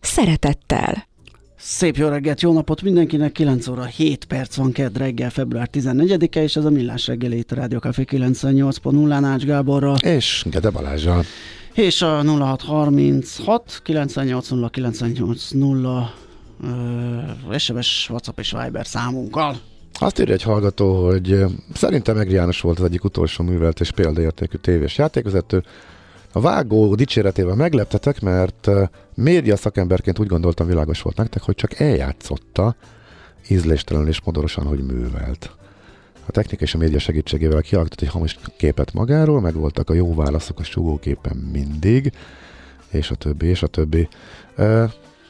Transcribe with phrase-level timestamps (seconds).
[0.00, 1.08] szeretettel.
[1.56, 6.42] Szép jó reggelt, jó napot mindenkinek, 9 óra 7 perc van kedd reggel, február 14-e,
[6.42, 9.96] és ez a Millás reggeli itt a Rádió Café 98.0 Nács Gáborral.
[9.96, 11.24] És Gede Balázsral.
[11.74, 16.10] És a 0636 980 980
[17.58, 19.60] SMS, WhatsApp és Viber számunkkal.
[19.98, 21.44] Azt írja egy hallgató, hogy
[21.74, 25.62] szerintem meg János volt az egyik utolsó művelt és példaértékű tévés játékvezető.
[26.32, 28.68] A vágó dicséretével megleptetek, mert
[29.14, 32.76] média szakemberként úgy gondoltam világos volt nektek, hogy csak eljátszotta
[33.48, 35.50] ízléstelenül és modorosan, hogy művelt.
[36.26, 40.14] A technika és a média segítségével kialakított egy hamis képet magáról, meg voltak a jó
[40.14, 42.12] válaszok a sugóképen mindig,
[42.90, 44.08] és a többi, és a többi.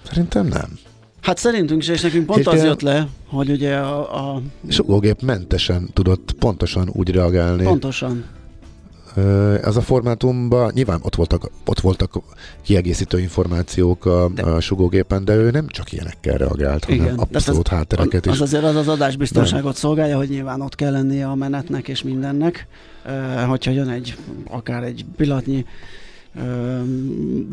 [0.03, 0.79] Szerintem nem.
[1.21, 4.35] Hát szerintünk is, és nekünk pont az jött le, hogy ugye a...
[4.35, 4.43] a...
[4.69, 7.65] Sugógép mentesen tudott pontosan úgy reagálni.
[7.65, 8.25] Pontosan.
[9.63, 12.15] Ez a formátumban nyilván ott voltak, ott voltak
[12.63, 17.69] kiegészítő információk a, de, a sugógépen, de ő nem csak ilyenekkel reagált, igen, hanem abszolút
[17.69, 18.33] az, háttereket is.
[18.33, 19.73] Az azért az az adásbiztonságot nem.
[19.73, 22.67] szolgálja, hogy nyilván ott kell lennie a menetnek és mindennek.
[23.49, 24.17] Hogyha jön egy,
[24.49, 25.65] akár egy pillanatnyi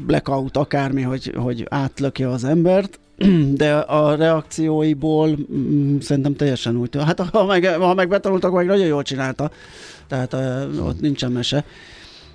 [0.05, 2.99] blackout, akármi, hogy, hogy átlöki az embert,
[3.61, 6.97] de a reakcióiból mm, szerintem teljesen úgy.
[7.05, 9.51] Hát ha meg, ha meg betanultak, meg nagyon jól csinálta,
[10.07, 11.65] tehát uh, ott nincsen mese.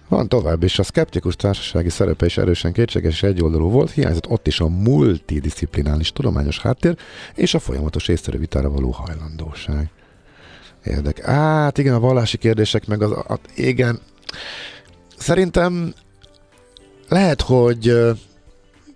[0.09, 4.47] Van tovább is, a szkeptikus társasági szerepe is erősen kétséges és egyoldalú volt, hiányzott ott
[4.47, 6.97] is a multidisziplinális tudományos háttér
[7.35, 9.91] és a folyamatos észszerű vitára való hajlandóság.
[10.85, 11.25] Érdek.
[11.25, 14.01] Hát igen, a vallási kérdések meg az, a, igen,
[15.17, 15.95] szerintem
[17.09, 17.97] lehet, hogy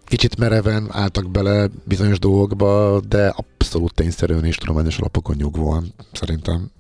[0.07, 6.71] kicsit mereven álltak bele bizonyos dolgokba, de abszolút tényszerűen és tudományos alapokon nyugvóan szerintem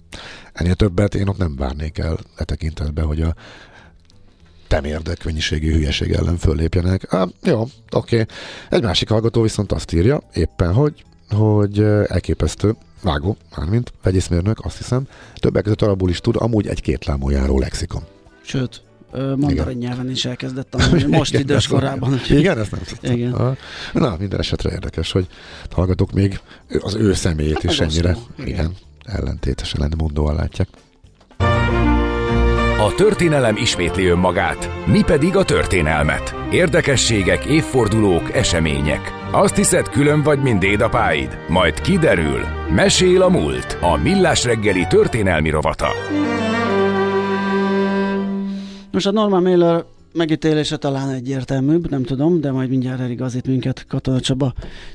[0.52, 3.34] ennél többet én ott nem várnék el e tekintetben, hogy a
[4.68, 7.12] temérdek mennyiségű hülyeség ellen föllépjenek.
[7.12, 8.20] Ah, jó, oké.
[8.20, 8.34] Okay.
[8.70, 15.08] Egy másik hallgató viszont azt írja éppen, hogy, hogy elképesztő, vágó, mármint vegyészmérnök, azt hiszem,
[15.34, 18.02] többek között arabul is tud, amúgy egy két lámójáró lexikon.
[18.42, 18.82] Sőt,
[19.36, 22.20] mandarin nyelven is elkezdett tanulni, most Igen, idős korában.
[22.28, 23.12] Igen, ezt nem tudtam.
[23.12, 23.56] Igen.
[23.92, 25.26] Na, minden esetre érdekes, hogy
[25.70, 26.40] hallgatók még
[26.80, 28.48] az ő személyét hát is ennyire igen.
[28.48, 28.74] igen,
[29.06, 30.68] ellentétesen mondóan látják.
[32.78, 36.34] A történelem ismétli önmagát, mi pedig a történelmet.
[36.50, 39.12] Érdekességek, évfordulók, események.
[39.30, 41.38] Azt hiszed, külön vagy, mint dédapáid?
[41.48, 42.40] Majd kiderül.
[42.74, 43.78] Mesél a múlt.
[43.80, 45.88] A Millás reggeli történelmi rovata.
[48.92, 49.84] Most a Norman Mailer
[50.16, 54.52] megítélése talán egyértelműbb, nem tudom, de majd mindjárt eligazít minket Katona Csaba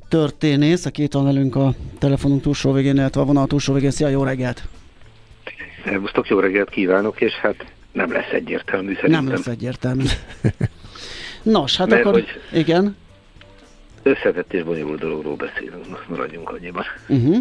[0.10, 3.92] történész, aki itt van velünk a telefonunk túlsó végén, illetve a vonal túlsó végén.
[3.92, 4.64] Szia, jó reggelt!
[5.84, 9.24] Szervusztok, jó reggelt kívánok, és hát nem lesz egyértelmű szerintem.
[9.24, 10.04] Nem lesz egyértelmű.
[11.44, 12.96] Nos, hát Mert akkor, hogy igen.
[14.04, 16.84] Összetett és bonyolult dologról beszélünk, maradjunk annyiban.
[17.08, 17.38] Uh-huh.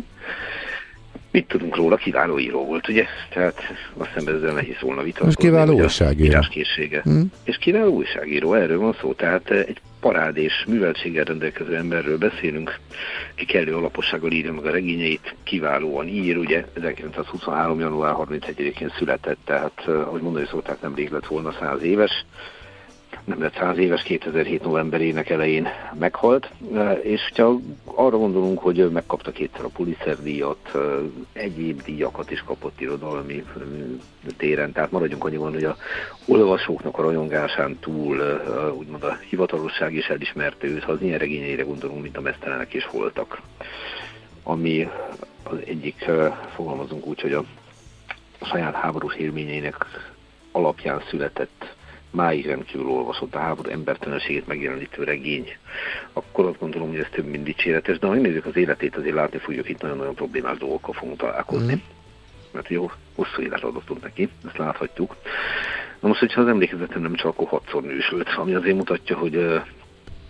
[1.30, 1.96] Mit tudunk róla?
[1.96, 3.06] Kiváló író volt, ugye?
[3.28, 3.62] Tehát
[3.96, 5.26] azt hiszem ezzel nehéz volna vitatkozni.
[5.26, 6.38] Most kiváló újságíró.
[7.02, 7.32] Hmm.
[7.44, 9.12] És kiváló újságíró, erről van szó.
[9.12, 12.78] Tehát egy parád és műveltséggel rendelkező emberről beszélünk,
[13.34, 17.80] ki kellő alapossággal írja meg a regényeit, kiválóan ír, ugye 1923.
[17.80, 22.24] január 31-én született, tehát ahogy mondani szokták, nem rég lett volna száz éves
[23.24, 26.50] nem lett száz éves, 2007 novemberének elején meghalt,
[27.02, 30.78] és ha arra gondolunk, hogy megkapta kétszer a Pulitzer díjat,
[31.32, 33.44] egyéb díjakat is kapott irodalmi
[34.36, 35.76] téren, tehát maradjunk annyiban, hogy a
[36.26, 38.40] olvasóknak a rajongásán túl
[38.78, 42.86] úgymond a hivatalosság is elismerte őt, ha az ilyen regényeire gondolunk, mint a mesztelenek is
[42.86, 43.40] voltak.
[44.42, 44.88] Ami
[45.42, 46.10] az egyik,
[46.54, 47.44] fogalmazunk úgy, hogy a
[48.42, 49.76] saját háborús élményeinek
[50.52, 51.78] alapján született
[52.10, 55.56] máig rendkívül olvasott a háború embertelenségét megjelenítő regény,
[56.12, 59.38] akkor azt gondolom, hogy ez több mint dicséretes, de ha megnézzük az életét, azért látni
[59.38, 61.74] fogjuk, itt nagyon-nagyon problémás dolgokkal fogunk találkozni.
[61.74, 61.78] Mm.
[62.52, 65.16] Mert jó, hosszú élet adott neki, ezt láthatjuk.
[66.00, 69.36] Na most, hogyha az emlékezetem nem csak akkor hatszor nősült, ami azért mutatja, hogy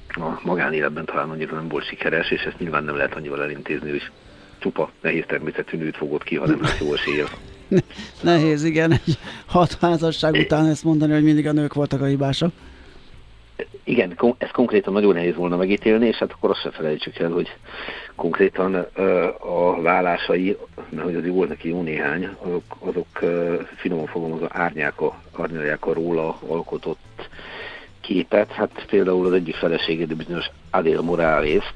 [0.09, 4.11] a magánéletben talán annyira nem volt sikeres, és ezt nyilván nem lehet annyival elintézni, hogy
[4.59, 7.25] csupa nehéz természetű nőt fogott ki, hanem hát jó esélye
[8.23, 12.53] Nehéz, igen, egy hat házasság után ezt mondani, hogy mindig a nők voltak a hibások.
[13.85, 17.49] Igen, ez konkrétan nagyon nehéz volna megítélni, és hát akkor azt se felejtsük el, hogy
[18.15, 18.75] konkrétan
[19.39, 20.57] a vállásai,
[20.89, 23.07] mert hogy azért volt neki jó néhány, azok, azok
[23.77, 27.29] finoman fogom, az árnyáka, árnyalják a róla alkotott
[28.01, 31.75] képet, hát például az egyik feleségét, bizonyos Adél Morales-t,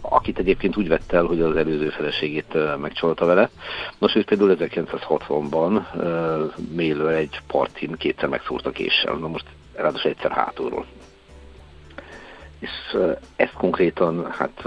[0.00, 3.50] akit egyébként úgy vett el, hogy az előző feleségét megcsalta vele.
[3.98, 5.82] Nos, ő például 1960-ban
[6.72, 9.44] Mélő egy partin kétszer megszúrta késsel, na most
[9.74, 10.86] ráadásul egyszer hátulról.
[12.58, 12.70] És
[13.36, 14.64] ezt konkrétan hát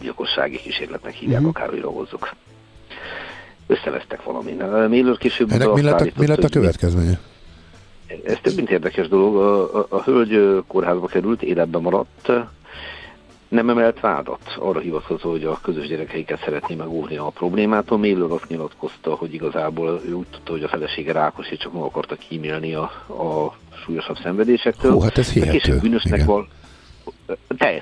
[0.00, 1.56] gyilkossági kísérletnek hívják, uh-huh.
[1.56, 2.30] akárhogy hozzuk.
[3.66, 4.56] Összevesztek valamin.
[4.88, 5.50] Mélőr később...
[5.50, 7.20] Ennek mi lett, a, mi lett a következménye?
[8.24, 9.36] Ez több mint érdekes dolog.
[9.36, 12.32] A, a, a hölgy kórházba került, életben maradt,
[13.52, 17.98] nem emelt vádat, arra hivatkozó, hogy a közös gyerekeiket szeretné megóvni a problémától.
[17.98, 21.82] Mélőr azt nyilatkozta, hogy igazából ő úgy tudta, hogy a felesége rákos, és csak meg
[21.82, 24.92] akarta kímélni a, a súlyosabb szenvedésektől.
[24.92, 25.58] Hú, hát ez hihető.
[25.58, 26.48] Később bűnösnek val,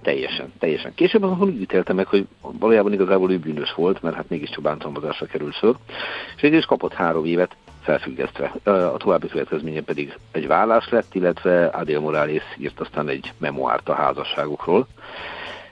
[0.03, 0.95] teljesen, teljesen.
[0.95, 5.27] Később azonban úgy ítélte meg, hogy valójában igazából ő bűnös volt, mert hát mégiscsak bántalmazásra
[5.27, 5.77] került föl,
[6.37, 8.53] és végül is kapott három évet felfüggesztve.
[8.65, 13.95] A további következménye pedig egy vállás lett, illetve Adél Morales írt aztán egy memoárt a
[13.95, 14.87] házasságukról.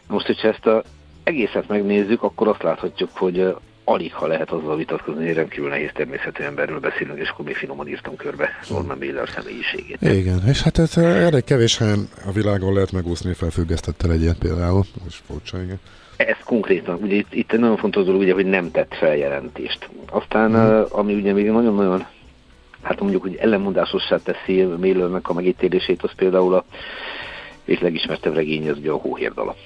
[0.09, 0.83] Most, hogyha ezt a
[1.23, 6.43] egészet megnézzük, akkor azt láthatjuk, hogy alig ha lehet azzal vitatkozni, hogy rendkívül nehéz természetű
[6.43, 10.03] emberről beszélünk, és akkor még finoman írtam körbe Norman Miller személyiségét.
[10.03, 14.85] Igen, és hát ez elég kevés helyen a világon lehet megúszni, felfüggesztettel egy ilyet például,
[15.09, 15.81] és furcsa, igen.
[16.17, 19.89] Ez konkrétan, ugye itt, itt nagyon fontos dolog, ugye, hogy nem tett feljelentést.
[20.11, 20.85] Aztán, hmm.
[20.91, 22.07] ami ugye még nagyon-nagyon,
[22.83, 26.65] hát mondjuk, hogy ellenmondásossá teszi Millernek a megítélését, az például a
[27.65, 29.57] és legismertebb regény, az ugye a Hóhérdala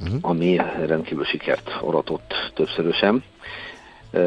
[0.00, 0.18] uh-huh.
[0.20, 3.22] ami rendkívül sikert aratott többszörösen.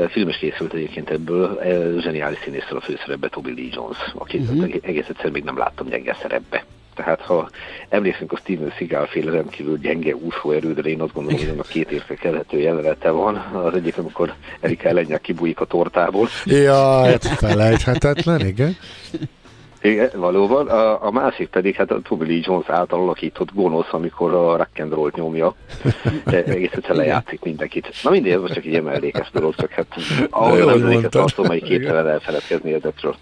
[0.10, 1.60] Filmes készült egyébként ebből,
[2.00, 4.76] zseniális színésszel a főszerepbe Toby Lee Jones, akit uh-huh.
[4.82, 6.66] egész egyszer még nem láttam gyenge szerepbe.
[6.96, 7.50] Tehát ha
[7.90, 12.60] emlékszünk a Steven Seagal féle rendkívül gyenge úszóerődre, én azt gondolom, hogy a két értekelhető
[12.60, 13.36] jelenete van.
[13.36, 16.28] Az egyik, amikor Erika ellennyel kibújik a tortából.
[16.46, 18.76] Jaj, felejthetetlen, igen.
[19.82, 20.68] Igen, valóban.
[20.68, 24.80] A, a másik pedig hát a Tommy Lee Jones által alakított gonosz, amikor a rock
[24.80, 25.56] and roll nyomja.
[26.26, 27.90] Egész egyszer lejátszik mindenkit.
[28.04, 29.88] Na mindegy, ez most csak egy emellékes dolog, csak hát
[30.30, 33.16] ahol az emléket tartom, hogy képtelen elfeledkezni ezekről.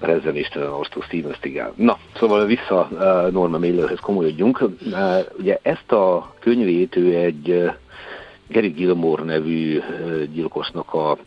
[0.00, 1.72] Mert ezzel Istenem most Steven Stigál.
[1.76, 4.60] Na, szóval vissza uh, Norma Millerhez komolyodjunk.
[4.60, 4.70] Uh,
[5.38, 7.72] ugye ezt a könyvét ő egy uh,
[8.48, 9.80] Gary Gilmore nevű
[10.32, 11.18] gyilkosnak a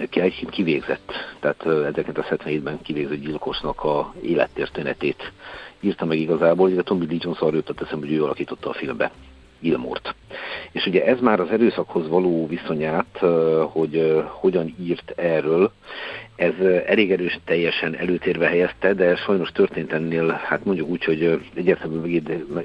[0.00, 5.32] egyébként kivégzett, tehát 1977-ben kivégzett gyilkosnak a élettörténetét
[5.80, 9.10] írta meg igazából, illetve Tommy Lee Jones arra jutott eszembe, hogy ő alakította a filmbe.
[9.60, 10.14] Gilmort.
[10.72, 13.20] És ugye ez már az erőszakhoz való viszonyát,
[13.72, 15.72] hogy hogyan írt erről,
[16.40, 16.54] ez
[16.86, 21.40] elég erős teljesen előtérve helyezte, de sajnos történt ennél, hát mondjuk úgy, hogy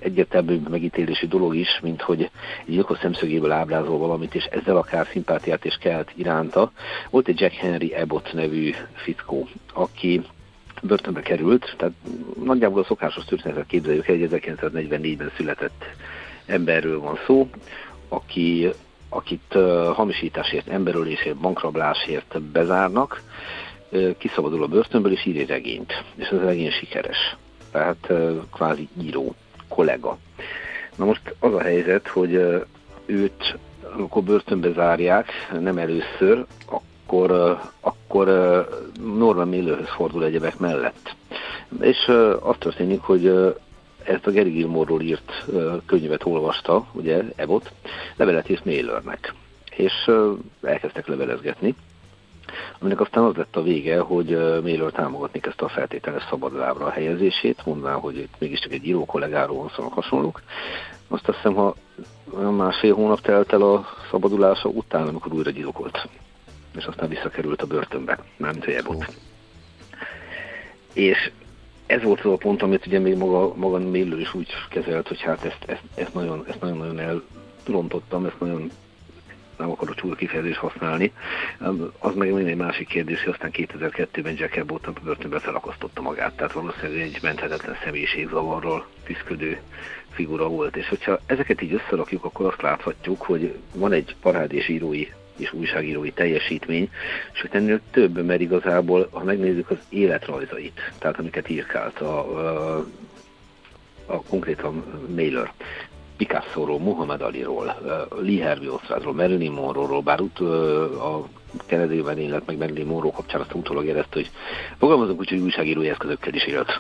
[0.02, 5.66] egyértelmű, megítélési dolog is, mint hogy egy gyilkos szemszögéből ábrázol valamit, és ezzel akár szimpátiát
[5.66, 6.72] is kelt iránta.
[7.10, 10.22] Volt egy Jack Henry Abbott nevű fickó, aki
[10.82, 11.94] börtönbe került, tehát
[12.44, 15.84] nagyjából a szokásos történetet képzeljük egy 1944-ben született
[16.46, 17.50] emberről van szó,
[18.08, 18.70] aki,
[19.10, 19.58] akit
[19.94, 23.22] hamisításért, emberölésért, bankrablásért bezárnak,
[24.18, 26.04] kiszabadul a börtönből és ír egy regényt.
[26.16, 27.36] És ez a regény sikeres.
[27.72, 28.12] Tehát
[28.54, 29.36] kvázi író,
[29.68, 30.18] kollega.
[30.96, 32.34] Na most az a helyzet, hogy
[33.06, 33.58] őt
[33.98, 38.28] amikor börtönbe zárják, nem először, akkor, akkor
[39.18, 41.16] Norman Millerhöz fordul egyebek mellett.
[41.82, 43.56] És azt történik, hogy
[44.06, 45.46] ezt a Gary Gilmore-ról írt
[45.86, 47.72] könyvet olvasta, ugye, Ebot,
[48.16, 49.34] levelet írt Mailernek.
[49.76, 50.12] És
[50.62, 51.76] elkezdtek levelezgetni,
[52.80, 54.30] aminek aztán az lett a vége, hogy
[54.62, 59.58] Mailer támogatni kezdte a feltételes szabadlábra a helyezését, mondvá, hogy itt mégiscsak egy író kollégáról
[59.58, 60.42] van szóval hasonlók.
[61.08, 61.76] Azt hiszem, ha
[62.52, 66.08] másfél hónap telt el a szabadulása után, amikor újra gyilkolt.
[66.76, 69.06] És aztán visszakerült a börtönbe, mármint hogy Ebot.
[70.94, 71.32] És
[71.86, 75.22] ez volt az a pont, amit ugye még maga, maga Miller is úgy kezelt, hogy
[75.22, 77.22] hát ezt, ezt, ezt, nagyon, ezt nagyon-nagyon
[77.66, 78.72] elrontottam, ezt nagyon
[79.58, 81.14] nem akarok csúra kifejezést használni.
[82.00, 86.54] Az meg egy másik kérdés, hogy aztán 2002-ben Jack Abbott a börtönbe felakasztotta magát, tehát
[86.54, 88.88] valószínűleg egy menthetetlen személyiségzavarral
[89.24, 89.60] küzdő
[90.10, 90.76] figura volt.
[90.76, 96.12] És hogyha ezeket így összerakjuk, akkor azt láthatjuk, hogy van egy parádés írói és újságírói
[96.12, 96.90] teljesítmény,
[97.42, 102.18] hogy ennél több, mert igazából, ha megnézzük az életrajzait, tehát amiket írkált a,
[102.78, 102.86] a,
[104.06, 104.84] a konkrétan
[105.16, 105.54] Mailer,
[106.18, 107.76] Picasso-ról, Muhammad Ali-ról,
[108.22, 111.28] Lee Harvey Oswaldról, Marilyn Monroe-ról, bár ut, a
[111.66, 114.30] Kennedy-ben élet, meg Marilyn Monroe kapcsán azt utólag érezte, hogy
[114.78, 116.80] fogalmazunk úgy, hogy újságírói eszközökkel is élt.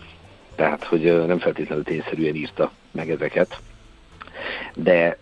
[0.55, 3.59] tehát hogy nem feltétlenül tényszerűen írta meg ezeket,
[4.75, 5.17] de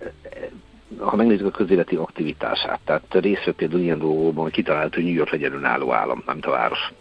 [0.98, 5.14] ha megnézzük a közéleti aktivitását, tehát részt vett például ilyen dolgokban, hogy kitalált, hogy New
[5.14, 6.92] York legyen önálló állam, nem a város.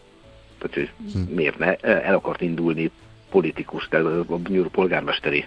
[0.59, 1.35] Tehát, hogy hm.
[1.35, 1.75] miért ne?
[1.77, 2.91] El akart indulni
[3.31, 5.45] politikus, de a New York polgármesteri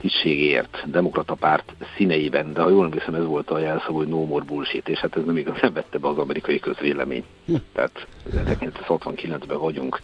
[0.00, 4.44] tisztségért, demokrata párt színeiben, de ha jól emlékszem, ez volt a jelszó, hogy no more
[4.44, 7.24] bullshit, és hát ez nem igazán vette be az amerikai közvélemény.
[7.46, 7.54] Hm.
[7.72, 10.00] Tehát 1969-ben vagyunk.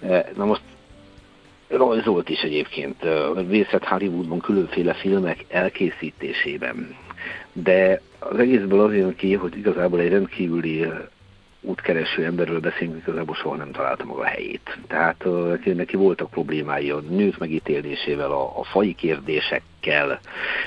[0.00, 0.62] E, na most
[1.76, 2.96] rajzolt is egyébként,
[3.48, 6.96] részlet Hollywoodban különféle filmek elkészítésében.
[7.52, 10.86] De az egészből az jön ki, hogy igazából egy rendkívüli
[11.60, 14.78] útkereső emberről beszélünk, igazából soha nem találta maga a helyét.
[14.86, 15.24] Tehát
[15.64, 20.20] neki voltak problémái a nők megítélésével, a, a fai kérdésekkel.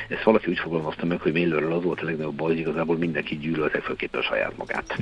[0.09, 3.37] Ezt valaki úgy fogalmazta meg, hogy Millerről az volt a legnagyobb baj, hogy igazából mindenki
[3.37, 4.97] gyűlölte főképpen a saját magát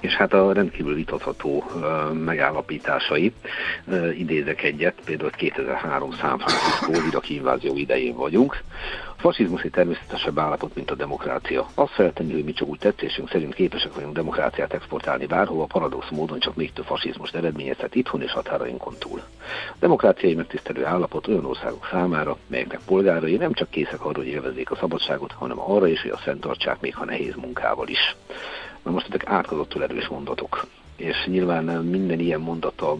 [0.00, 1.64] és hát a rendkívül vitatható
[2.12, 3.32] megállapításai.
[4.18, 8.62] Idézek egyet, például 2003 San Francisco iraki invázió idején vagyunk.
[9.16, 11.68] A fasizmus egy természetesebb állapot, mint a demokrácia.
[11.74, 16.38] Azt feltenni, hogy mi csak úgy tetszésünk szerint képesek vagyunk demokráciát exportálni bárhova, paradox módon
[16.38, 19.22] csak még több fasizmust eredményezhet itthon és határainkon túl.
[19.70, 24.70] A demokráciai megtisztelő állapot olyan országok számára, melyeknek polgárai nem csak készek arra, hogy élvezzék
[24.70, 28.16] a szabadságot, hanem arra is, hogy a fenntartsák még ha nehéz munkával is.
[28.88, 30.66] Na most ezek átkozottul erős mondatok,
[30.96, 32.96] és nyilván minden ilyen mondata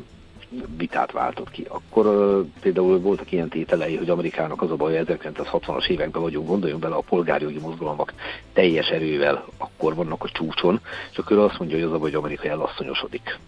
[0.76, 1.66] vitát váltott ki.
[1.68, 6.82] Akkor uh, például voltak ilyen tételei, hogy Amerikának az a baj, 1960-as években vagyunk, gondoljunk
[6.82, 8.12] bele a polgárjogi mozgalmak
[8.52, 10.80] teljes erővel akkor vannak a csúcson,
[11.10, 13.38] és akkor azt mondja, hogy az a baj, hogy Amerika elasszonyosodik.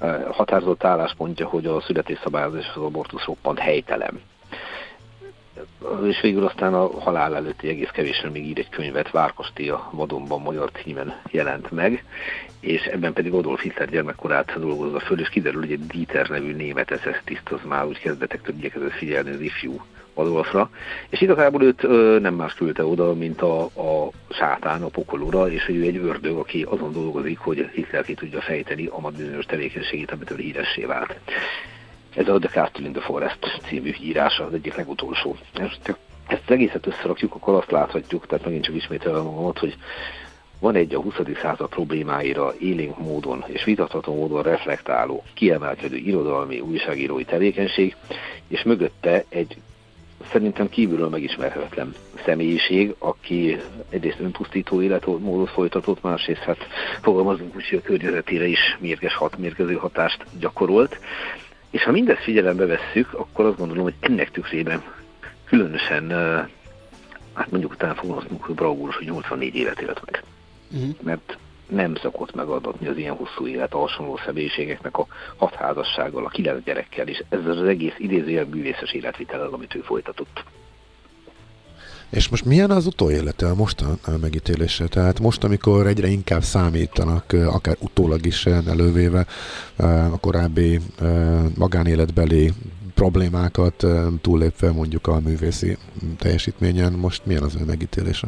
[0.00, 4.20] Uh, határozott álláspontja, hogy a születésszabályozás az abortusz roppant helytelen
[6.06, 10.40] és végül aztán a halál előtti egész kevésre még ír egy könyvet, Várkosti a vadonban
[10.40, 12.04] magyar címen jelent meg,
[12.60, 17.00] és ebben pedig Adolf Hitler gyermekkorát dolgozza föl, és kiderül, hogy egy Dieter nevű német
[17.00, 19.80] SS tiszt az már úgy kezdetektől igyekezett figyelni az ifjú
[20.14, 20.70] Adolfra,
[21.08, 25.64] és igazából őt ö, nem más küldte oda, mint a, a sátán, a pokolóra, és
[25.64, 30.10] hogy ő egy ördög, aki azon dolgozik, hogy Hitler ki tudja fejteni a bizonyos tevékenységét,
[30.10, 31.20] amitől híressé vált.
[32.14, 35.36] Ez a The Castle in the Forest című írása, az egyik legutolsó.
[35.54, 39.76] Ezt, ezt egészet összerakjuk, akkor azt láthatjuk, tehát megint csak ismételve magamat, hogy
[40.58, 41.14] van egy a 20.
[41.42, 47.96] század problémáira élénk módon és vitatható módon reflektáló, kiemelkedő irodalmi, újságírói tevékenység,
[48.48, 49.56] és mögötte egy
[50.30, 56.66] szerintem kívülről megismerhetetlen személyiség, aki egyrészt önpusztító életmódot folytatott, másrészt hát
[57.02, 60.98] fogalmazunk úgy, hogy a környezetére is mérges hat, mérgező hatást gyakorolt,
[61.72, 64.82] és ha mindezt figyelembe vesszük, akkor azt gondolom, hogy ennek tükrében
[65.44, 66.10] különösen,
[67.34, 70.22] hát mondjuk utána fogalmazunk, hogy bravúros, hogy 84 évet élt meg.
[70.72, 70.94] Uh-huh.
[71.02, 71.38] Mert
[71.68, 76.64] nem szokott megadatni az ilyen hosszú élet a hasonló személyiségeknek a hat házassággal, a kilenc
[76.64, 80.44] gyerekkel, és ez az egész idézőjel művészes életvitellel, amit ő folytatott.
[82.12, 84.86] És most milyen az utóélete a mostan megítélése?
[84.86, 89.26] Tehát most, amikor egyre inkább számítanak, akár utólag is elővéve
[90.12, 90.80] a korábbi
[91.56, 92.52] magánéletbeli
[92.94, 93.86] problémákat
[94.20, 95.76] túllépve mondjuk a művészi
[96.18, 98.26] teljesítményen, most milyen az ő megítélése?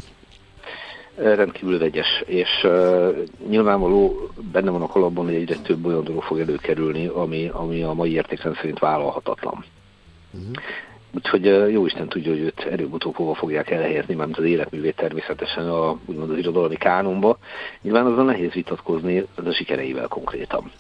[1.16, 3.16] rendkívül vegyes, és uh,
[3.48, 7.92] nyilvánvaló benne van a kalapban, hogy egyre több olyan dolog fog előkerülni, ami, ami a
[7.92, 9.64] mai értékrend szerint vállalhatatlan.
[10.30, 10.56] Uh-huh.
[11.14, 15.99] Úgyhogy jó Isten tudja, hogy őt előbb-utóbb hova fogják elhelyezni, mert az életművét természetesen a,
[16.04, 17.38] úgymond az irodalmi kánonba.
[17.83, 20.71] Nyilván azon nehéz vitatkozni, az a sikereivel konkrétan.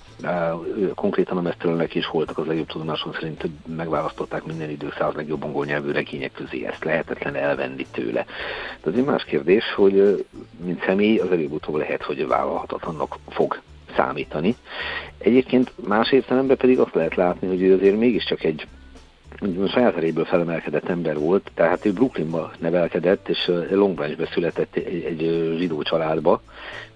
[0.94, 5.64] Konkrétan a mesztelenek is voltak az legjobb tudomásom szerint, megválasztották minden idők száz legjobb angol
[5.64, 6.64] nyelvű regények közé.
[6.64, 8.24] Ezt lehetetlen elvenni tőle.
[8.82, 10.26] De az egy más kérdés, hogy
[10.64, 13.60] mint személy az előbb-utóbb lehet, hogy vállalhatatlannak fog
[13.96, 14.56] számítani.
[15.18, 18.66] Egyébként más értelemben pedig azt lehet látni, hogy ő azért mégiscsak egy
[19.40, 25.04] a saját eréből felemelkedett ember volt, tehát ő Brooklynba nevelkedett, és Long Branchbe született egy,
[25.04, 26.42] egy zsidó családba,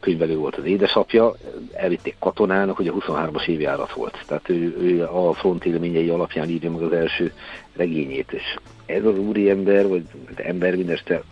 [0.00, 1.34] könyvelő volt az édesapja,
[1.74, 4.24] elvitték katonának, hogy a 23-as évjárat volt.
[4.26, 7.32] Tehát ő, ő a front élményei alapján írja meg az első
[7.76, 10.02] regényét, és ez az úriember, vagy
[10.36, 11.22] ember mindeste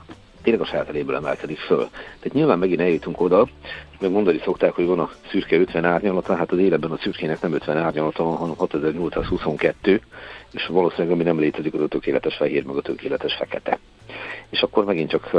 [0.46, 1.88] tényleg a saját emelkedik föl.
[1.90, 3.48] Tehát nyilván megint eljutunk oda,
[4.00, 7.52] meg mondani szokták, hogy van a szürke 50 árnyalata, hát az életben a szürkének nem
[7.52, 10.00] 50 árnyalata van, hanem 6822,
[10.52, 13.78] és valószínűleg ami nem létezik, az a tökéletes fehér, meg a tökéletes fekete.
[14.50, 15.30] És akkor megint csak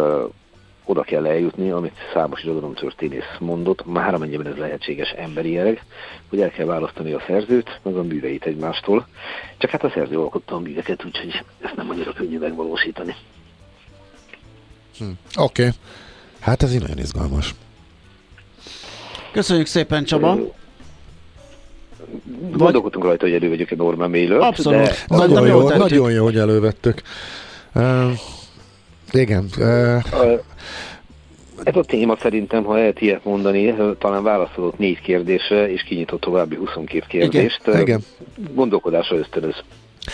[0.85, 2.45] oda kell eljutni, amit számos
[2.75, 5.83] történész mondott, már amennyiben ez lehetséges emberileg,
[6.29, 9.07] hogy el kell választani a szerzőt, meg a műveit egymástól.
[9.57, 13.15] Csak hát a szerző alkotta a műveket, úgyhogy ezt nem annyira könnyű megvalósítani.
[14.97, 15.05] Hm.
[15.35, 15.61] Oké.
[15.61, 15.73] Okay.
[16.39, 17.55] Hát ez így nagyon izgalmas.
[19.31, 20.37] Köszönjük szépen, Csaba!
[22.51, 24.39] Gondolkodtunk rajta, hogy elővegyük egy Norman Mailer.
[24.39, 24.79] Abszolút.
[24.79, 25.81] De Nagyon jó, tettük.
[25.81, 27.01] nagyon jó, hogy elővettük.
[27.75, 28.11] Uh,
[29.11, 30.35] igen, uh, Ö,
[31.63, 36.55] Ez a téma szerintem, ha lehet ilyet mondani, talán válaszolott négy kérdésre, és kinyitott további
[36.55, 37.61] 22 kérdést.
[37.67, 38.01] Igen, igen.
[38.53, 39.55] Gondolkodásra ösztönöz.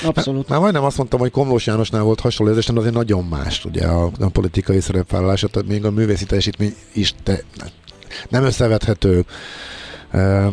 [0.05, 0.49] Abszolút.
[0.49, 3.85] Már majdnem azt mondtam, hogy Komlós Jánosnál volt hasonló érzés, de azért nagyon más, ugye
[3.85, 7.39] a, a politikai szerepvállalása, tehát még a művészi teljesítmény is te,
[8.29, 9.25] nem összevethető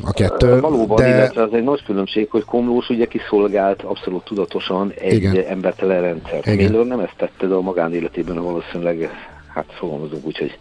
[0.05, 0.61] a kettő.
[0.61, 5.45] Valóban, de illetve az egy nagy különbség, hogy Komlós ugye kiszolgált abszolút tudatosan egy Igen.
[5.49, 6.47] Embertelen rendszert.
[6.47, 6.71] Igen.
[6.71, 9.11] Miller nem ezt tette, de a magánéletében valószínűleg,
[9.55, 10.59] hát fogalmazunk úgy, hogy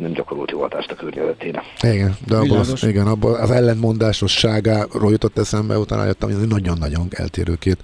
[0.00, 1.62] nem gyakorolt jó hatást a környezetére.
[1.80, 7.54] igen, de abból az, igen, abból az ellentmondásosságáról jutott eszembe, utána jöttem, hogy nagyon-nagyon eltérő
[7.54, 7.78] két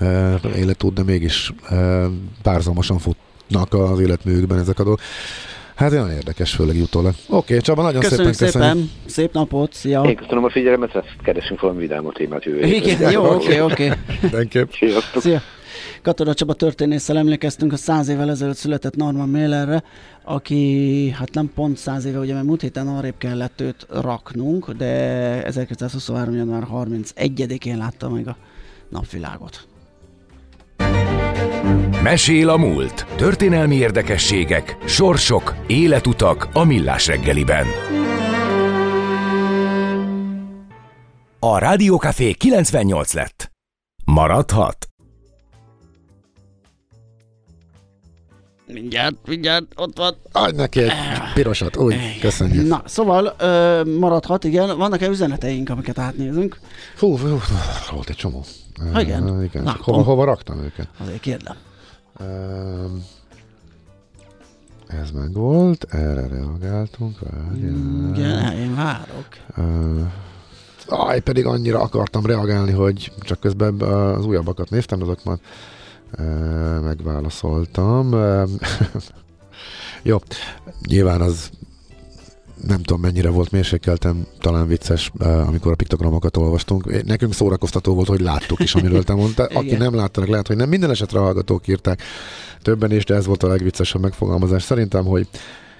[0.00, 2.04] uh, életút, de mégis uh,
[2.42, 5.00] párzamosan futnak az életműükben ezek a dolgok.
[5.76, 7.12] Hát nagyon érdekes, főleg utólag.
[7.28, 8.90] Oké, okay, Csaba, nagyon Köszönjük szépen szépen, köszönjük.
[9.06, 10.02] szép napot, szia!
[10.02, 12.64] Én köszönöm a figyelmet, ezt keresünk valami vidámot témát jövő.
[12.64, 13.92] Igen, jó, oké, oké.
[14.22, 14.70] Mindenképp.
[14.70, 15.22] Sziasztok!
[15.22, 15.42] Szia!
[16.06, 19.82] Katona Csaba történésszel emlékeztünk a száz évvel ezelőtt született Norman Mailerre,
[20.24, 24.86] aki hát nem pont száz éve, ugye mert múlt héten arrébb kellett őt raknunk, de
[25.44, 26.34] 1923.
[26.34, 28.36] január 31-én látta meg a
[28.88, 29.68] napvilágot.
[32.02, 33.06] Mesél a múlt.
[33.16, 37.66] Történelmi érdekességek, sorsok, életutak a millás reggeliben.
[41.38, 43.50] A Rádiókafé 98 lett.
[44.04, 44.86] Maradhat?
[48.66, 50.16] Mindjárt, mindjárt, ott van.
[50.32, 50.92] Adj neki egy
[51.34, 52.66] pirosat, úgy, köszönjük.
[52.66, 54.76] Na, szóval ö, maradhat, igen.
[54.78, 56.58] Vannak-e üzeneteink, amiket átnézünk?
[56.98, 57.38] Hú, hú,
[57.90, 58.44] volt egy csomó.
[58.92, 59.30] Ha, igen.
[59.30, 59.62] Uh, igen.
[59.62, 59.82] Látom.
[59.82, 60.88] Hova, hova raktam őket?
[60.98, 61.56] Azért kérdem.
[62.20, 63.04] Um,
[64.86, 67.18] ez meg volt, erre reagáltunk.
[67.20, 68.14] várjál.
[68.14, 69.28] Igen, én várok.
[69.56, 70.06] Uh,
[70.86, 75.38] aj, pedig annyira akartam reagálni, hogy csak közben az újabbakat néztem, azokat uh,
[76.82, 78.14] megválaszoltam.
[80.02, 80.18] Jó,
[80.88, 81.50] nyilván az
[82.66, 87.04] nem tudom mennyire volt mérsékeltem, talán vicces, amikor a piktogramokat olvastunk.
[87.04, 89.46] Nekünk szórakoztató volt, hogy láttuk is, amiről te mondtál.
[89.54, 90.68] Aki nem látta, lehet, hogy nem.
[90.68, 92.02] Minden esetre hallgatók írták
[92.62, 94.62] többen is, de ez volt a legviccesebb megfogalmazás.
[94.62, 95.28] Szerintem, hogy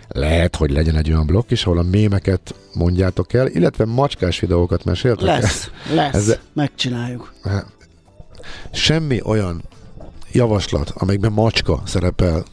[0.08, 4.84] lehet, hogy legyen egy olyan blokk is, ahol a mémeket mondjátok el, illetve macskás videókat
[4.84, 5.24] meséltek.
[5.26, 6.14] Lesz, lesz.
[6.14, 7.32] Ez- Megcsináljuk.
[8.72, 9.62] Semmi olyan
[10.36, 12.44] javaslat, amelyikben macska szerepel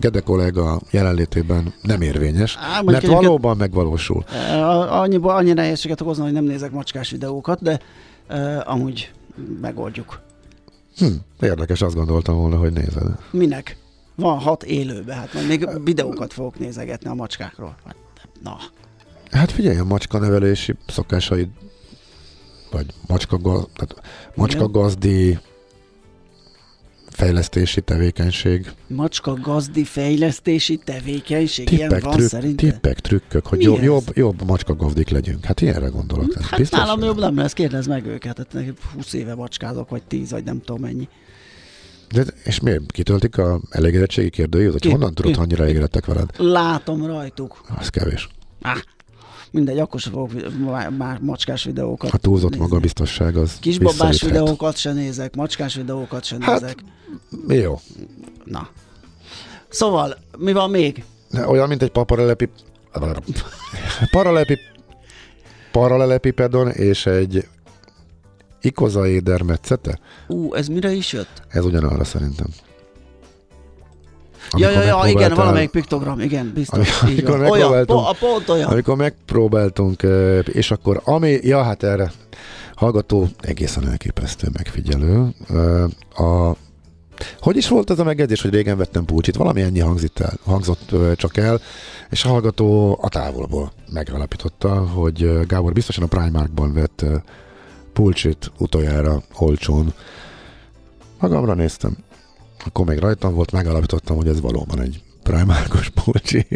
[0.00, 4.24] Gede kollega jelenlétében nem érvényes, Á, mert valóban megvalósul.
[4.88, 7.80] Annyiba, annyi nehézséget okozna, hogy nem nézek macskás videókat, de
[8.30, 9.12] uh, amúgy
[9.60, 10.20] megoldjuk.
[10.96, 11.06] Hm,
[11.40, 13.06] érdekes, azt gondoltam volna, hogy nézed.
[13.30, 13.76] Minek?
[14.14, 17.76] Van hat élőbe, hát majd még videókat fogok nézegetni a macskákról.
[18.42, 18.56] Na,
[19.30, 21.48] Hát figyelj, a macska nevelési szokásaid,
[22.70, 23.94] vagy macska, gaz, tehát
[24.34, 25.38] macska gazdi
[27.20, 32.70] fejlesztési tevékenység, macska gazdi fejlesztési tevékenység, ilyen tippek, van trükk, szerintem?
[32.70, 35.44] tippek trükkök, hogy jobb, jobb, jobb macska gazdik legyünk.
[35.44, 36.34] Hát ilyenre gondolok.
[36.34, 38.36] Hát biztos, nálam jobb nem lesz, kérdezd meg őket.
[38.36, 41.08] Hát nekik 20 éve macskázok, vagy 10, vagy nem tudom mennyi.
[42.14, 42.92] De, és miért?
[42.92, 44.72] Kitöltik a elégedettségi kérdőjét?
[44.72, 46.30] Hogy honnan tudod, annyira elégedettek veled?
[46.36, 47.60] Látom rajtuk.
[47.78, 48.28] Az kevés.
[48.60, 48.78] Ah,
[49.50, 50.32] mindegy, akkor sem fogok
[50.98, 52.64] már macskás videókat A túlzott nézni.
[52.66, 56.78] magabiztosság az Kisbabás videókat se nézek, macskás videókat se Hát- nézek.
[57.48, 57.80] Jó.
[58.44, 58.68] Na.
[59.68, 61.04] Szóval, mi van még?
[61.46, 62.48] Olyan, mint egy paralelepi...
[64.10, 64.58] Paralepi...
[65.72, 67.48] Paralelepipedon és egy
[68.60, 69.98] ikozaéder metszete?
[70.28, 71.42] Ú, ez mire is jött?
[71.48, 72.46] Ez ugyanarra szerintem.
[74.56, 77.02] Ja, ja, ja, igen, valamelyik piktogram, igen, biztos.
[77.02, 77.50] Ami- így amikor van.
[77.50, 78.70] Olyan, a pont olyan.
[78.70, 80.02] Amikor megpróbáltunk,
[80.44, 82.12] és akkor ami, ja hát erre
[82.74, 85.34] hallgató egészen elképesztő megfigyelő.
[86.14, 86.56] A,
[87.40, 89.36] hogy is volt ez a megjegyzés, hogy régen vettem pulcsit?
[89.36, 91.60] Valami ennyi hangzott, el, hangzott csak el,
[92.10, 97.04] és a hallgató a távolból megalapította, hogy Gábor biztosan a Primarkban vett
[97.92, 99.92] pulcsit utoljára olcsón.
[101.18, 101.96] Magamra néztem,
[102.64, 106.46] akkor még rajtam volt, megalapítottam, hogy ez valóban egy Primarkos pulcsi.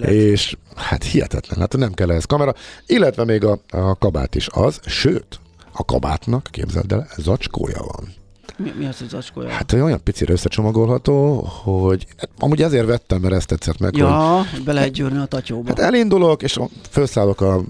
[0.00, 2.54] És hát hihetetlen, hát nem kell ehhez kamera,
[2.86, 5.40] illetve még a, a kabát is az, sőt,
[5.72, 8.08] a kabátnak, képzeld el, zacskója van.
[8.56, 9.48] Mi, mi az, hogy zacskója?
[9.48, 12.06] Hát olyan picire összecsomagolható, hogy
[12.38, 15.68] amúgy ezért vettem, mert ezt tetszett meg, hogy ja, be lehet gyűrni a tatyóba.
[15.68, 16.58] Hát elindulok, és
[16.90, 17.60] felszállok a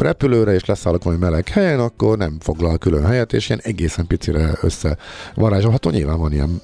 [0.00, 4.58] repülőre, és leszállok valami meleg helyen, akkor nem foglal külön helyet, és ilyen egészen picire
[4.60, 5.90] összevarázsolható.
[5.90, 6.60] Nyilván van ilyen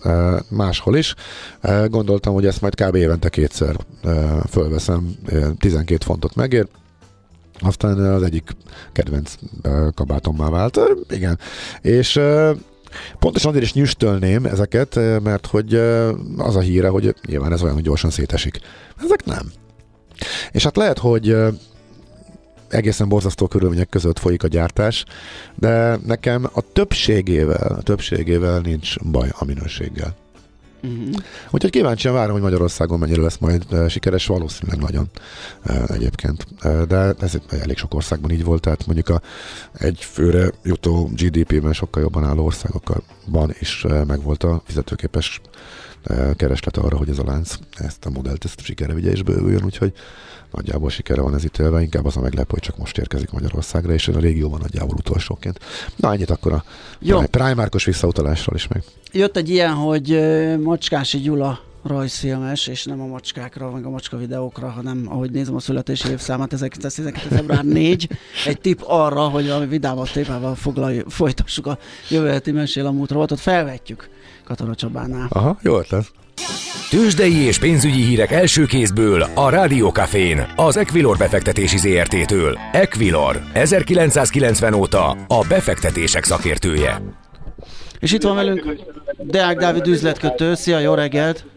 [0.48, 1.14] máshol is.
[1.86, 2.94] Gondoltam, hogy ezt majd kb.
[2.94, 3.76] évente kétszer
[4.50, 6.66] fölveszem, e, 12 fontot megér,
[7.60, 8.50] aztán az egyik
[8.92, 9.34] kedvenc
[9.94, 10.80] kabátommá vált.
[11.08, 11.38] Igen.
[11.80, 12.20] És
[13.18, 15.74] Pontosan azért is nyüstölném ezeket, mert hogy
[16.36, 18.58] az a híre, hogy nyilván ez olyan, hogy gyorsan szétesik.
[19.04, 19.52] Ezek nem.
[20.52, 21.36] És hát lehet, hogy
[22.68, 25.04] egészen borzasztó körülmények között folyik a gyártás,
[25.54, 30.16] de nekem a többségével, a többségével nincs baj a minőséggel.
[30.82, 31.14] Uh-huh.
[31.50, 35.10] Úgyhogy kíváncsian várom, hogy Magyarországon mennyire lesz majd uh, sikeres, valószínűleg nagyon
[35.66, 36.46] uh, egyébként.
[36.64, 39.20] Uh, de ez elég sok országban így volt, tehát mondjuk a
[39.72, 45.40] egy főre jutó GDP-ben sokkal jobban álló országokban is megvolt a fizetőképes
[46.36, 49.92] kereslet arra, hogy ez a lánc ezt a modellt ezt sikerre vigye és bővüljön, úgyhogy
[50.52, 54.08] nagyjából sikere van ez ítélve, inkább az a meglepő, hogy csak most érkezik Magyarországra, és
[54.08, 55.58] a régióban nagyjából utolsóként.
[55.96, 56.64] Na, ennyit akkor a
[56.98, 57.20] Jó.
[57.20, 58.82] Primárkos visszautalásról is meg.
[59.12, 60.20] Jött egy ilyen, hogy
[60.62, 65.60] Macskási Gyula rajzfilmes, és nem a macskákra, meg a macska videókra, hanem ahogy nézem a
[65.60, 67.34] születési évszámát, 1912.
[67.34, 68.08] február 4,
[68.46, 73.18] egy tip arra, hogy a vidámabb tépával foglalj, folytassuk a jövő heti mesél a múltra,
[73.18, 74.08] ott felvetjük
[74.44, 75.26] Katona Csabánál.
[75.30, 76.12] Aha, jó ötlet.
[76.90, 82.58] Tőzsdei és pénzügyi hírek első kézből a Rádiókafén, az Equilor befektetési ZRT-től.
[82.72, 87.02] Equilor, 1990 óta a befektetések szakértője.
[87.98, 88.76] És itt van velünk
[89.18, 90.54] Deák Dávid üzletkötő.
[90.54, 91.55] Szia, jó reggelt!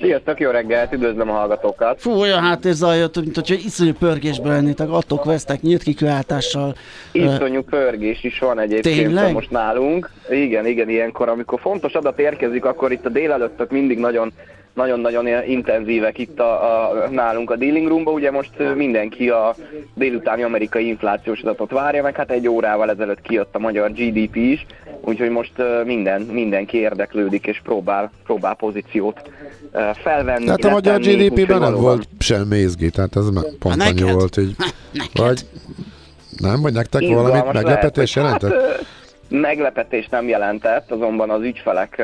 [0.00, 2.00] Sziasztok, jó reggelt, üdvözlöm a hallgatókat!
[2.00, 6.74] Fú, olyan háttér jött, mint hogyha iszonyú pörgésben lennétek, attok vesztek, nyílt kikváltással.
[7.12, 9.32] Iszonyú pörgés is van egyébként Tényleg?
[9.32, 10.10] most nálunk.
[10.30, 14.32] Igen, igen, ilyenkor, amikor fontos adat érkezik, akkor itt a délelőttök mindig nagyon
[14.74, 19.54] nagyon-nagyon intenzívek itt a, a, nálunk a dealing roomba, ugye most mindenki a
[19.94, 24.66] délutáni amerikai inflációs adatot várja, meg hát egy órával ezelőtt kijött a magyar GDP is,
[25.00, 25.52] úgyhogy most
[25.84, 29.30] minden, mindenki érdeklődik és próbál, próbál pozíciót
[30.02, 30.44] felvenni.
[30.44, 33.24] Tehát a magyar GDP-ben nem volt semmi izgi, tehát ez
[33.58, 34.56] pont annyi volt így.
[35.14, 35.46] Vagy
[36.36, 38.52] nem, vagy nektek Izgalmas valamit meglepetés jelentett?
[38.52, 38.86] Hát,
[39.30, 41.98] Meglepetés nem jelentett, azonban az ügyfelek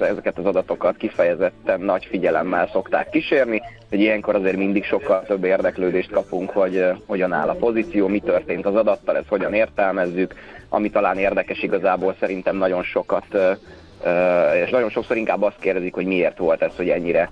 [0.00, 6.10] ezeket az adatokat kifejezetten nagy figyelemmel szokták kísérni, hogy ilyenkor azért mindig sokkal több érdeklődést
[6.10, 10.34] kapunk, hogy hogyan áll a pozíció, mi történt az adattal, ezt hogyan értelmezzük,
[10.68, 13.26] ami talán érdekes igazából szerintem nagyon sokat,
[14.64, 17.30] és nagyon sokszor inkább azt kérdezik, hogy miért volt ez, hogy ennyire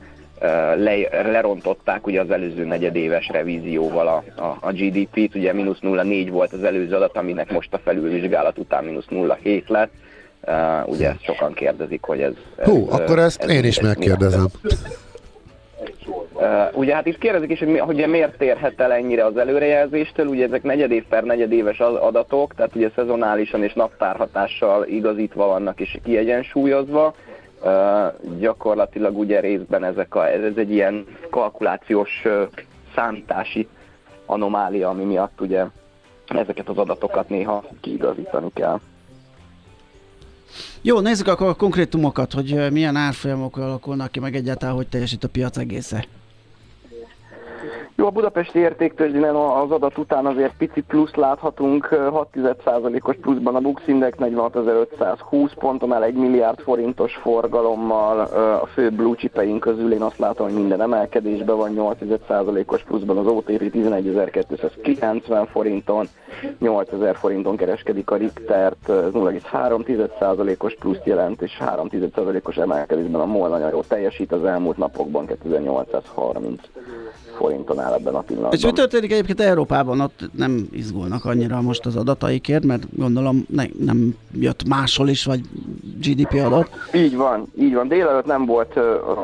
[0.76, 6.52] le, lerontották ugye az előző negyedéves revízióval a, a, a GDP-t, ugye mínusz 0,4 volt
[6.52, 9.90] az előző adat, aminek most a felülvizsgálat után mínusz 0,7 lett.
[10.48, 12.32] Uh, ugye ezt sokan kérdezik, hogy ez...
[12.56, 14.46] ez Hú, akkor ezt ez, én is ez megkérdezem.
[16.32, 20.44] Uh, ugye hát itt kérdezik is, hogy, hogy miért térhet el ennyire az előrejelzéstől, ugye
[20.44, 27.14] ezek negyedév per negyedéves adatok, tehát ugye szezonálisan és naptárhatással igazítva vannak és kiegyensúlyozva,
[27.62, 32.48] Uh, gyakorlatilag ugye részben ezek a, ez egy ilyen kalkulációs uh,
[32.94, 33.68] számítási
[34.26, 35.64] anomália, ami miatt ugye
[36.26, 38.80] ezeket az adatokat néha kiigazítani kell.
[40.82, 45.28] Jó, nézzük akkor a konkrétumokat, hogy milyen árfolyamok alakulnak ki, meg egyáltalán hogy teljesít a
[45.28, 46.04] piac egésze.
[47.98, 53.86] Jó, a budapesti értéktőzsdén az adat után azért pici plusz láthatunk, 6,1%-os pluszban a Bux
[53.86, 58.20] Index 46.520 ponton el egy milliárd forintos forgalommal,
[58.62, 63.26] a fő blue chipeink közül én azt látom, hogy minden emelkedésben van, 8,1%-os pluszban az
[63.26, 66.06] OTP 11.290 forinton,
[66.60, 73.84] 8.000 forinton kereskedik a Richtert, 0,3%-os pluszt jelent, és 3,1%-os emelkedésben a MOL nagyon jól
[73.88, 76.60] teljesít az elmúlt napokban 2830
[77.36, 78.58] forinton áll ebben a pillanatban.
[78.58, 80.00] És mi történik egyébként Európában?
[80.00, 85.40] Ott nem izgulnak annyira most az adataikért, mert gondolom ne, nem jött máshol is, vagy
[86.00, 86.70] GDP adat?
[86.94, 87.88] Így van, így van.
[87.88, 88.76] Délelőtt nem volt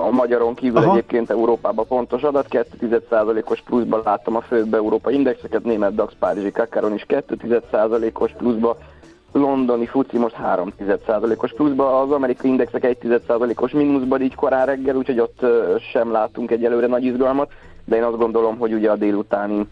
[0.06, 0.92] a magyaron kívül Aha.
[0.92, 6.94] egyébként Európában pontos adat, 2,1%-os pluszban láttam a főbb Európa indexeket, német DAX, Párizsi Kakaron
[6.94, 8.76] is 2,1%-os pluszban,
[9.32, 15.40] londoni fuci most 3,1%-os pluszba, az amerikai indexek 1,1%-os mínuszban így korán reggel, úgyhogy ott
[15.92, 17.52] sem látunk egyelőre nagy izgalmat
[17.84, 19.66] de én azt gondolom, hogy ugye a délutáni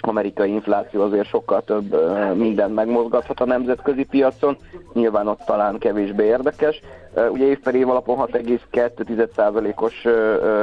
[0.00, 1.96] amerikai infláció azért sokkal több
[2.34, 4.56] mindent megmozgathat a nemzetközi piacon,
[4.92, 6.80] nyilván ott talán kevésbé érdekes.
[7.30, 10.06] Ugye év per év alapon 6,2%-os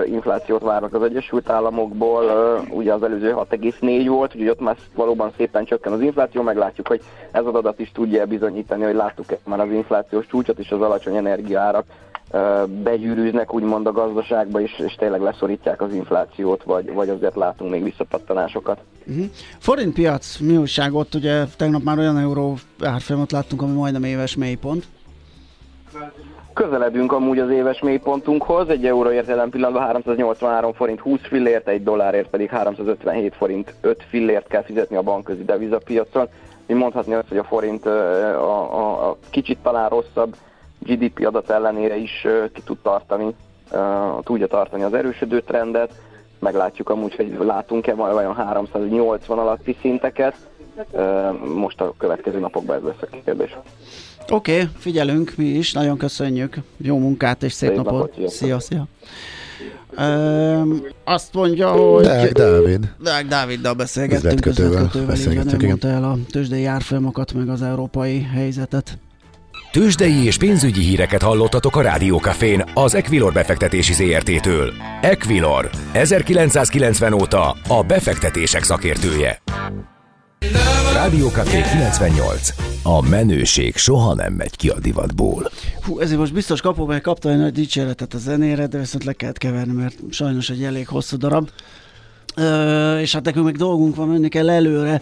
[0.05, 2.23] inflációt várnak az Egyesült Államokból,
[2.69, 7.01] ugye az előző 6,4 volt, úgyhogy ott már valóban szépen csökken az infláció, meglátjuk, hogy
[7.31, 11.15] ez az adat is tudja bizonyítani, hogy láttuk már az inflációs csúcsot és az alacsony
[11.15, 11.85] energiaárak
[12.83, 17.83] begyűrűznek úgymond a gazdaságba, és, és tényleg leszorítják az inflációt, vagy, vagy azért látunk még
[17.83, 18.79] visszapattanásokat.
[19.07, 19.25] Uh-huh.
[19.59, 21.15] Forint piac, mi újság ott?
[21.15, 24.85] Ugye tegnap már olyan euró árfolyamot láttunk, ami majdnem éves mélypont.
[26.53, 32.29] Közeledünk amúgy az éves mélypontunkhoz, egy euróért jelen pillanatban 383 forint 20 fillért, egy dollárért
[32.29, 36.27] pedig 357 forint 5 fillért kell fizetni a bankközi devizapiacon.
[36.67, 40.35] Mi mondhatni azt, hogy a forint a, a, a kicsit talán rosszabb
[40.83, 43.35] GDP adat ellenére is ki tud tartani,
[44.23, 45.91] tudja tartani az erősödő trendet.
[46.39, 50.35] Meglátjuk amúgy, hogy látunk-e vajon 380 alatti szinteket.
[51.55, 53.57] Most a következő napokban ez lesz a kérdés.
[54.29, 56.57] Oké, okay, figyelünk mi is, nagyon köszönjük.
[56.77, 58.15] Jó munkát és szép, szép napot.
[58.15, 58.85] napot szia, szia.
[59.97, 62.03] Um, azt mondja, hogy...
[62.03, 62.93] Deák Dávid.
[63.03, 65.67] Deák Dáviddal beszélgettünk, üzletkötővel, beszélgettünk, igen.
[65.67, 68.97] mondta el a tőzsdei árfolyamokat, meg az európai helyzetet.
[69.73, 74.73] Tőzsdei és pénzügyi híreket hallottatok a Rádiókafén az Equilor befektetési ZRT-től.
[75.01, 79.41] Equilor, 1990 óta a befektetések szakértője.
[80.93, 82.49] Rádiókafé 98.
[82.83, 85.49] A menőség soha nem megy ki a divatból.
[85.81, 89.13] Hú, ezért most biztos kapok, mert kapta egy nagy dicséretet a zenére, de viszont le
[89.13, 91.49] kellett keverni, mert sajnos egy elég hosszú darab.
[92.35, 95.01] Ö, és hát nekünk még dolgunk van, menni kell előre,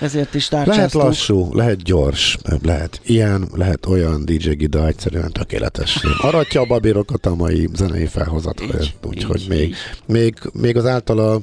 [0.00, 0.92] ezért is tárcsáztunk.
[0.92, 6.00] Lehet lassú, lehet gyors, lehet ilyen, lehet olyan DJ Gida egyszerűen tökéletes.
[6.18, 8.62] Aratja a babérokat a mai zenei felhozat,
[9.02, 9.74] úgyhogy még,
[10.06, 11.40] még, még az általa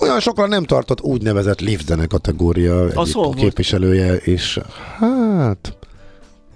[0.00, 4.60] olyan sokra nem tartott úgynevezett lift kategória a képviselője, és
[4.98, 5.76] hát...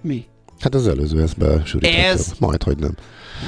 [0.00, 0.24] Mi?
[0.58, 2.06] Hát az előző ezt besűríthető.
[2.06, 2.32] Ez?
[2.38, 2.96] Majd, hogy nem.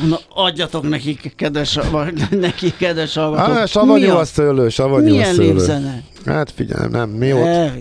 [0.09, 3.57] Na, adjatok nekik, kedves, vagy neki, kedves hallgatók.
[3.57, 5.53] Ah, savanyú a szőlő, savanyú Milyen a szőlő.
[5.53, 6.03] Népzene?
[6.25, 7.73] Hát figyelj, nem, mióta,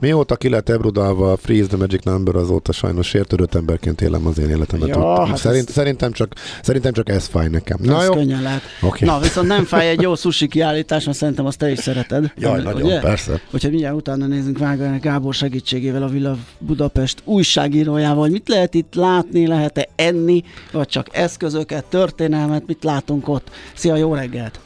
[0.00, 4.38] mióta ki lett ebrudálva a Freeze the Magic Number, azóta sajnos sértődött emberként élem az
[4.38, 4.88] én életemet.
[4.88, 5.74] Ja, hát Szerint, ez...
[5.74, 6.32] szerintem, csak,
[6.62, 7.78] szerintem csak ez fáj nekem.
[7.82, 8.12] Na ez jó?
[8.12, 8.62] könnyen lehet.
[8.82, 9.08] Okay.
[9.08, 12.32] Na, viszont nem fáj egy jó sushi kiállítás, mert szerintem azt te is szereted.
[12.36, 13.00] Jaj, nagyon, ugye?
[13.00, 13.40] persze.
[13.50, 18.28] Úgyhogy mindjárt utána nézzünk Vágán Gábor segítségével a Villa Budapest újságírójával.
[18.28, 23.50] Mit lehet itt látni, lehet-e enni, vagy csak eszközöket, történelmet, mit látunk ott?
[23.74, 24.60] Szia, jó reggelt!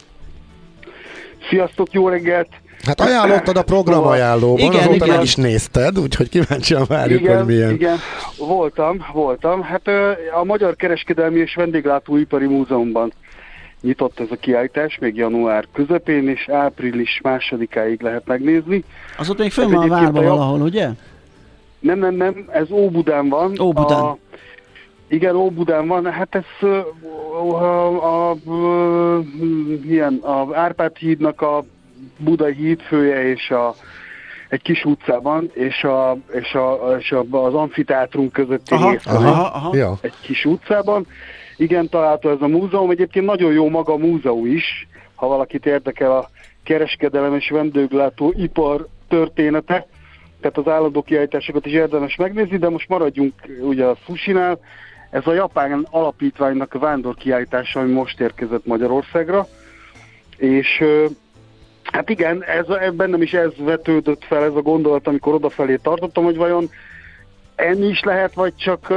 [1.49, 2.47] Sziasztok, jó reggelt!
[2.85, 5.07] Hát ajánlottad a program ajánlóban, igen, azóta igen.
[5.07, 7.71] meg is nézted, úgyhogy kíváncsian várjuk, igen, hogy milyen.
[7.71, 7.97] Igen,
[8.37, 9.61] voltam, voltam.
[9.61, 9.87] Hát
[10.39, 13.13] a Magyar Kereskedelmi és Vendéglátóipari Múzeumban
[13.81, 18.83] nyitott ez a kiállítás, még január közepén, és április másodikáig lehet megnézni.
[19.17, 20.89] Az ott még fönn van a várban valahol, ugye?
[21.79, 23.59] Nem, nem, nem, ez Óbudán van.
[23.59, 23.99] Óbudán.
[23.99, 24.17] A,
[25.07, 28.37] igen, Óbudán van, hát ez a, a, a, a,
[29.85, 31.63] ilyen, a Árpád hídnak a
[32.17, 33.75] Budai hídfője és a,
[34.49, 39.41] egy kis utcában, és, a, és, a, és a, az amfiteátrum közötti aha, rész aha,
[39.41, 39.97] aha.
[40.01, 41.07] egy kis utcában.
[41.57, 42.89] Igen, található ez a múzeum.
[42.89, 46.29] Egyébként nagyon jó maga a múzeum is, ha valakit érdekel a
[46.63, 49.87] kereskedelem és vendéglátó ipar története.
[50.41, 54.59] Tehát az állandó kiállításokat is érdemes megnézni, de most maradjunk ugye a Fusinál.
[55.09, 59.47] Ez a japán alapítványnak a vándor kiállítása, ami most érkezett Magyarországra.
[60.37, 60.83] És
[61.93, 66.35] Hát igen, ez, bennem is ez vetődött fel, ez a gondolat, amikor odafelé tartottam, hogy
[66.35, 66.69] vajon
[67.55, 68.89] enni is lehet, vagy csak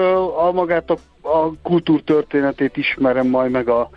[0.47, 3.91] a magát a, a kultúrtörténetét ismerem majd meg a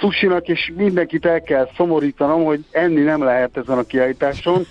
[0.00, 4.66] susinak, és mindenkit el kell szomorítanom, hogy enni nem lehet ezen a kiállításon,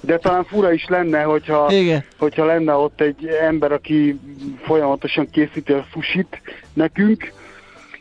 [0.00, 2.04] de talán fura is lenne, hogyha, Igen.
[2.18, 4.20] hogyha lenne ott egy ember, aki
[4.62, 6.40] folyamatosan készíti a susit
[6.72, 7.32] nekünk,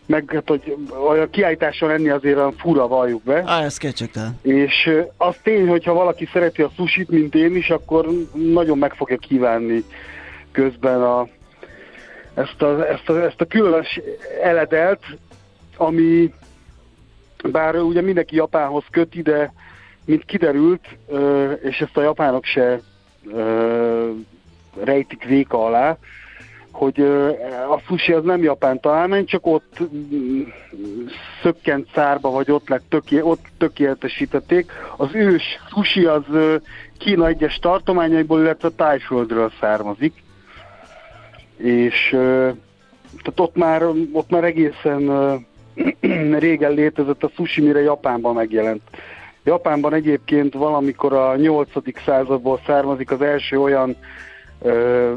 [0.07, 3.43] meg hát, hogy a kiállításon lenni azért olyan fura, valljuk be.
[3.45, 4.39] Á, ez kecsegtelen.
[4.41, 9.17] És az tény, hogyha valaki szereti a susit, mint én is, akkor nagyon meg fogja
[9.17, 9.83] kívánni
[10.51, 11.27] közben a,
[12.33, 13.99] ezt, a, ezt, a, ezt a különös
[14.41, 15.03] eledelt,
[15.77, 16.33] ami
[17.51, 19.53] bár ugye mindenki Japánhoz köti, de
[20.05, 20.85] mint kiderült,
[21.63, 22.81] és ezt a japánok se
[24.83, 25.97] rejtik véka alá,
[26.77, 27.01] hogy
[27.69, 30.41] a sushi az nem japán találmány, csak ott mm,
[31.41, 34.71] szökkent szárba, vagy ott, lett töké, ott tökéletesítették.
[34.97, 36.23] Az ős sushi az
[36.97, 40.23] Kína egyes tartományaiból, illetve Tájföldről származik.
[41.57, 42.09] És
[43.23, 45.01] tehát ott már, ott már egészen
[46.39, 48.81] régen létezett a sushi, mire Japánban megjelent.
[49.43, 51.69] Japánban egyébként valamikor a 8.
[52.05, 53.95] századból származik az első olyan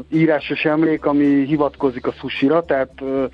[0.09, 3.25] írásos emlék, ami hivatkozik a sushira, tehát ö,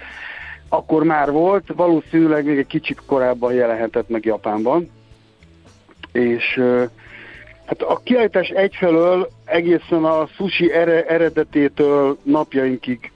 [0.69, 4.89] akkor már volt, valószínűleg még egy kicsit korábban jelenhetett meg Japánban.
[6.11, 6.83] És ö,
[7.65, 10.71] hát a kiállítás egyfelől egészen a sushi
[11.07, 13.11] eredetétől napjainkig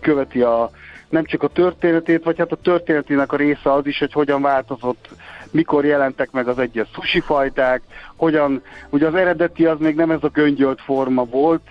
[0.00, 0.70] követi a,
[1.08, 5.08] nem csak a történetét, vagy hát a történetének a része az is, hogy hogyan változott,
[5.50, 7.82] mikor jelentek meg az egyes sushi fajták,
[8.16, 11.62] hogyan, ugye az eredeti az még nem ez a göngyölt forma volt,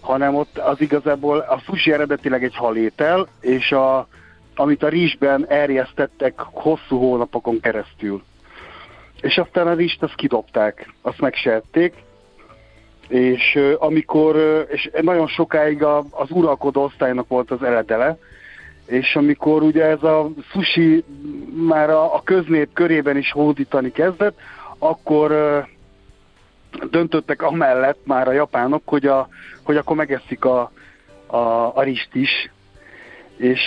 [0.00, 4.08] hanem ott az igazából a sushi eredetileg egy halétel, és a
[4.60, 8.22] amit a rizsben erjesztettek hosszú hónapokon keresztül.
[9.20, 11.94] És aztán a rizst azt kidobták, azt megserték,
[13.08, 18.18] és amikor, és nagyon sokáig a, az uralkodó osztálynak volt az eredele,
[18.86, 21.04] és amikor ugye ez a sushi
[21.68, 24.38] már a, a köznép körében is hódítani kezdett,
[24.78, 25.32] akkor
[26.90, 29.28] döntöttek amellett már a japánok, hogy, a,
[29.62, 30.70] hogy akkor megeszik a,
[31.26, 31.36] a,
[31.76, 32.50] a rist is,
[33.36, 33.60] és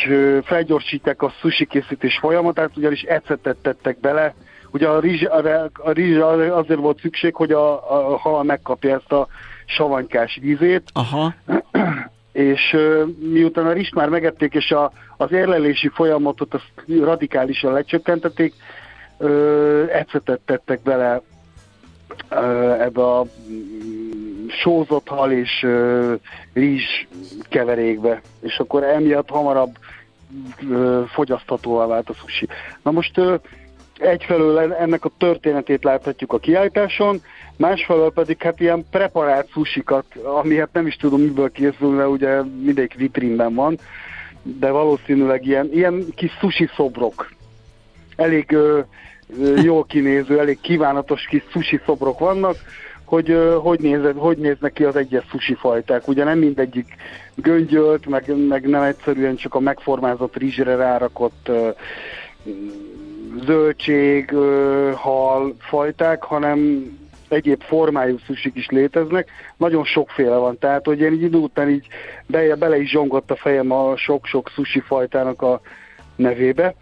[0.44, 4.34] felgyorsítják a sushi készítés folyamatát, ugyanis ecetet tettek bele,
[4.72, 6.18] ugye a rizs, a, a rizs
[6.50, 7.74] azért volt szükség, hogy a,
[8.14, 9.28] a hal megkapja ezt a
[9.66, 11.34] savanykás vízét, Aha.
[12.32, 12.78] és
[13.20, 18.54] miután a rizst már megették, és a, az érlelési folyamatot azt radikálisan lecsökkentették,
[19.18, 21.22] uh, ecetet tettek bele
[22.80, 25.66] ebbe a mm, sózott hal és
[26.54, 27.08] rizs
[27.50, 29.78] keverékbe, és akkor emiatt hamarabb
[31.14, 32.48] fogyaszthatóvá vált a sushi.
[32.84, 33.22] Na most
[33.98, 37.22] egyfelől ennek a történetét láthatjuk a kiállításon,
[37.56, 42.42] másfelől pedig hát ilyen preparált sushikat, ami hát nem is tudom miből készül, mert ugye
[42.42, 43.78] mindegyik vitrínben van,
[44.42, 47.32] de valószínűleg ilyen, ilyen kis sushi szobrok.
[48.16, 48.80] Elég ö,
[49.64, 52.56] jól kinéző, elég kívánatos kis sushi szobrok vannak,
[53.06, 56.08] hogy hogy, néz, hogy néznek ki az egyes sushi fajták.
[56.08, 56.96] Ugye nem mindegyik
[57.36, 61.52] göngyölt, meg, meg nem egyszerűen csak a megformázott rizsre rárakott
[63.46, 64.36] zöldség,
[64.94, 66.86] hal fajták, hanem
[67.28, 69.30] egyéb formájú szusik is léteznek.
[69.58, 71.88] Nagyon sokféle van, tehát hogy én így idő után így
[72.26, 75.62] be, bele is zsongott a fejem a sok-sok sushi fajtának a
[76.16, 76.76] nevébe.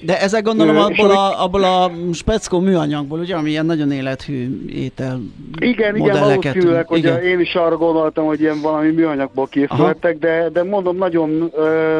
[0.00, 5.20] De ezek gondolom abból a, abból a speckó műanyagból, ugye, ami ilyen nagyon élethű étel
[5.58, 7.22] Igen, igen, valószínűleg, hogy igen.
[7.22, 11.98] én is arra gondoltam, hogy ilyen valami műanyagból készültek, de, de mondom, nagyon ö,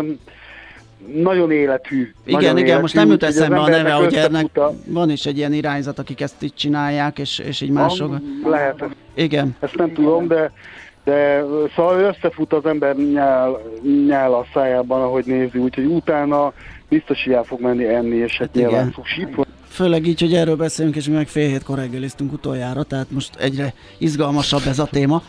[1.15, 2.13] nagyon életű.
[2.25, 4.47] Igen, nagyon igen, életű, most nem jut eszembe a neve, hogy ennek
[4.87, 8.17] van is egy ilyen irányzat, akik ezt így csinálják, és, és így mások.
[8.45, 9.57] Lehet, Igen.
[9.61, 10.53] ezt nem tudom, de,
[11.05, 11.45] de
[11.77, 13.59] szóval összefut az ember nyál,
[14.07, 16.53] nyál a szájában, ahogy nézi, úgyhogy utána
[16.89, 19.27] biztos, hogy el fog menni enni, és hát, Hát nyilván sushi.
[19.69, 23.75] Főleg így, hogy erről beszélünk, és mi meg fél hétkor reggeliztünk utoljára, tehát most egyre
[23.99, 25.23] izgalmasabb ez a téma.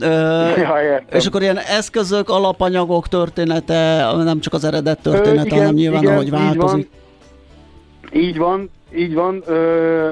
[0.00, 0.06] Ö,
[0.56, 1.18] Ja, értem.
[1.18, 6.02] és akkor ilyen eszközök, alapanyagok története, nem csak az eredet története, Ö, igen, hanem nyilván
[6.02, 6.90] igen, ahogy változik.
[8.12, 9.42] Így van, így van.
[9.46, 10.08] Ö,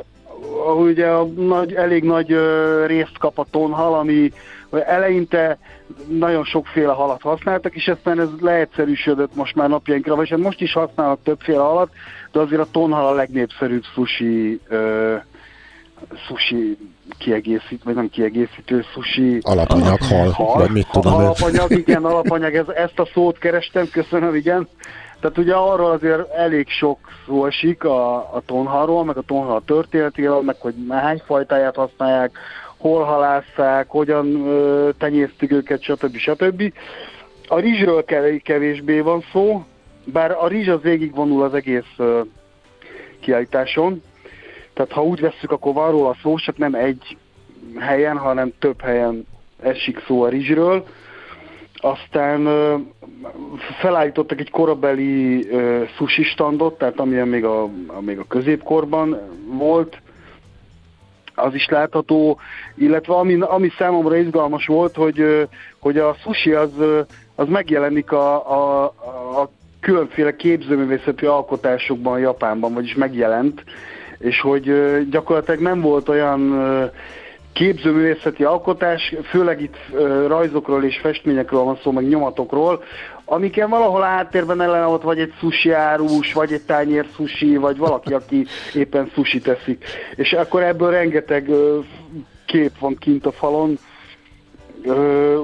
[0.79, 4.33] ugye a nagy, elég nagy ö, részt kap a tonhal, ami
[4.71, 5.59] eleinte
[6.09, 10.73] nagyon sokféle halat használtak, és aztán ez leegyszerűsödött most már napjainkra, vagy hát most is
[10.73, 11.91] használnak többféle halat,
[12.33, 15.15] de azért a tonhal a legnépszerűbb sushi, ö,
[16.29, 16.79] sushi
[17.19, 21.19] kiegészít, vagy nem kiegészítő, sushi Alapanyag, hal, vagy mit tudom én.
[21.19, 24.69] Alapanyag, igen, alapanyag, ez, ezt a szót kerestem, köszönöm, igen.
[25.21, 30.43] Tehát ugye arról azért elég sok szó esik a, a tonhalról, meg a tonhal történetéről,
[30.43, 32.39] meg hogy hány fajtáját használják,
[32.79, 34.49] hol halásszák, hogyan
[34.99, 36.17] tenyésztik őket, stb.
[36.17, 36.73] stb.
[37.49, 39.65] A rizsről kev- kevésbé van szó,
[40.05, 41.97] bár a rizs az végigvonul az egész
[43.21, 44.03] kiállításon.
[44.73, 47.17] Tehát ha úgy vesszük, akkor van róla szó, csak nem egy
[47.77, 49.27] helyen, hanem több helyen
[49.63, 50.87] esik szó a rizsről.
[51.75, 52.49] Aztán
[53.81, 55.49] felállítottak egy korabeli
[55.97, 57.69] sushi standot, tehát amilyen még a,
[58.01, 60.01] még a középkorban volt,
[61.37, 62.39] az is látható,
[62.75, 66.71] illetve ami, ami számomra izgalmas volt, hogy, hogy a sushi az,
[67.35, 68.85] az megjelenik a, a,
[69.41, 73.65] a különféle képzőművészeti alkotásokban Japánban, vagyis megjelent,
[74.19, 74.73] és hogy
[75.11, 76.53] gyakorlatilag nem volt olyan
[77.53, 79.77] képzőművészeti alkotás, főleg itt
[80.27, 82.83] rajzokról és festményekről van szó, meg nyomatokról,
[83.29, 87.77] amiken valahol a háttérben ellen ott vagy egy sushi árus, vagy egy tányér sushi, vagy
[87.77, 89.85] valaki, aki éppen sushi teszik.
[90.15, 91.51] És akkor ebből rengeteg
[92.47, 93.79] kép van kint a falon,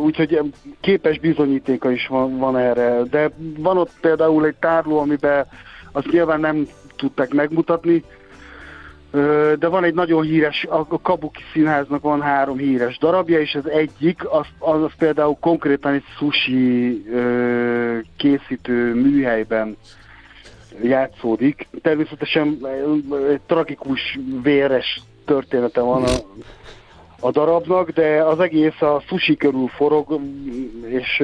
[0.05, 0.41] úgyhogy
[0.81, 3.03] képes bizonyítéka is van, van erre.
[3.03, 5.47] De van ott például egy tárló, amiben
[5.93, 6.67] azt nyilván nem
[6.97, 8.05] tudták megmutatni,
[9.59, 14.29] de van egy nagyon híres, a Kabuki Színháznak van három híres darabja, és az egyik,
[14.31, 17.05] az, az, az például konkrétan egy sushi
[18.17, 19.77] készítő műhelyben
[20.83, 21.69] játszódik.
[21.83, 22.59] Természetesen
[23.31, 26.11] egy tragikus, véres története van a,
[27.25, 30.21] a darabnak, de az egész a sushi körül forog,
[30.89, 31.23] és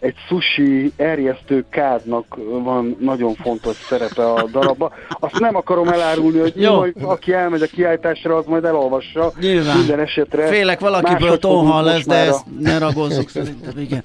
[0.00, 4.92] egy sushi erjesztő kádnak van nagyon fontos szerepe a darabba.
[5.08, 6.74] Azt nem akarom elárulni, hogy Jó.
[6.74, 9.32] Majd, aki elmegy a kiállításra, az majd elolvassa.
[9.40, 9.76] Nyilván.
[9.76, 10.46] Minden esetre.
[10.46, 14.02] Félek valakiből tonhal lesz, de ezt ne ragozzuk szerintem, igen.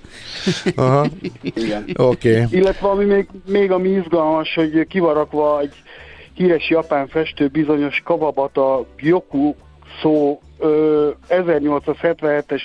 [0.76, 1.06] Aha.
[1.42, 1.86] Igen.
[1.98, 2.42] Oké.
[2.42, 2.60] Okay.
[2.60, 5.74] Illetve ami még, még ami izgalmas, hogy kivarakva egy
[6.34, 9.54] híres japán festő bizonyos Kawabata Gyoku
[10.02, 10.40] szó
[11.30, 12.62] 1877-es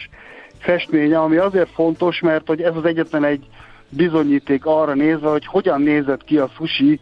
[0.58, 3.46] festménye, ami azért fontos, mert hogy ez az egyetlen egy
[3.88, 7.00] bizonyíték arra nézve, hogy hogyan nézett ki a sushi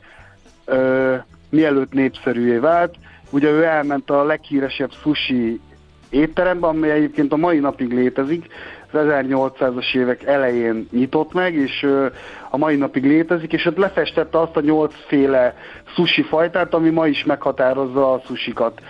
[0.65, 1.15] ö,
[1.51, 2.95] mielőtt népszerűvé vált.
[3.31, 5.61] Ugye ő elment a leghíresebb sushi
[6.11, 8.47] étterembe, amely egyébként a mai napig létezik,
[8.95, 11.87] az 1800-as évek elején nyitott meg, és
[12.51, 15.55] a mai napig létezik, és ott lefestette azt a nyolcféle
[15.95, 18.81] sushi fajtát, ami ma is meghatározza a sushikat.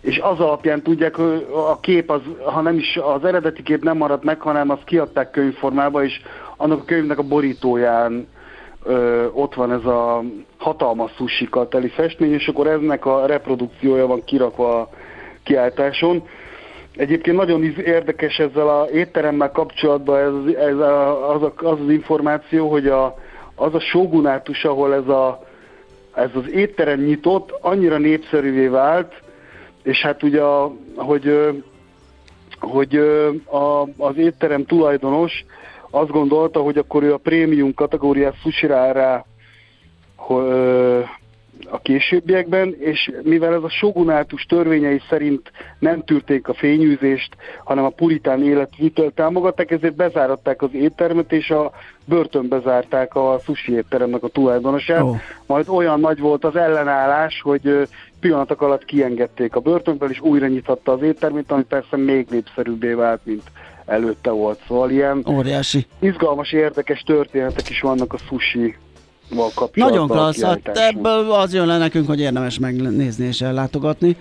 [0.00, 3.96] És az alapján tudják, hogy a kép, az, ha nem is az eredeti kép nem
[3.96, 6.20] maradt meg, hanem azt kiadták könyvformába, és
[6.56, 8.28] annak a könyvnek a borítóján
[8.84, 10.22] ö, ott van ez a
[10.58, 14.88] hatalmas sushikat teli festmény, és akkor eznek a reprodukciója van kirakva a
[15.42, 16.22] kiáltáson.
[16.96, 22.70] Egyébként nagyon érdekes ezzel a étteremmel kapcsolatban ez, ez a, az, a, az az információ,
[22.70, 23.14] hogy a,
[23.54, 25.42] az a sógunátus, ahol ez, a,
[26.14, 29.12] ez az étterem nyitott, annyira népszerűvé vált,
[29.82, 30.42] és hát ugye,
[30.96, 31.48] hogy,
[32.60, 32.96] hogy
[33.44, 35.44] a, az étterem tulajdonos
[35.90, 39.24] azt gondolta, hogy akkor ő a prémium kategóriát fussirál rá
[41.70, 47.88] a későbbiekben, és mivel ez a sogunátus törvényei szerint nem tűrték a fényűzést, hanem a
[47.88, 51.72] puritán életvitelt támogatták, ezért bezáratták az éttermet, és a
[52.04, 55.02] börtönbe zárták a sushi étteremnek a tulajdonosát.
[55.02, 55.16] Oh.
[55.46, 57.88] Majd olyan nagy volt az ellenállás, hogy
[58.20, 63.20] pillanatok alatt kiengedték a börtönből, és újra nyithatta az éttermét, ami persze még népszerűbbé vált,
[63.24, 63.42] mint
[63.86, 64.60] előtte volt.
[64.66, 65.86] Szóval ilyen Óriási.
[65.98, 68.76] izgalmas, érdekes történetek is vannak a sushi
[69.74, 74.16] nagyon klassz, hát ebből az jön le nekünk, hogy érdemes megnézni és ellátogatni.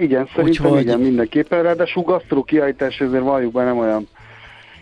[0.00, 0.80] Igen, szerintem Úgyhogy...
[0.80, 4.08] igen, mindenképpen, ráadásul gasztró kiállítás, ezért valljuk be nem olyan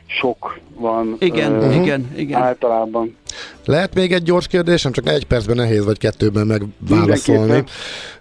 [0.07, 1.16] sok van.
[1.18, 2.43] Igen, uh, igen, igen.
[2.43, 3.16] Általában.
[3.64, 7.64] Lehet még egy gyors kérdésem, csak egy percben nehéz, vagy kettőben megválaszolni.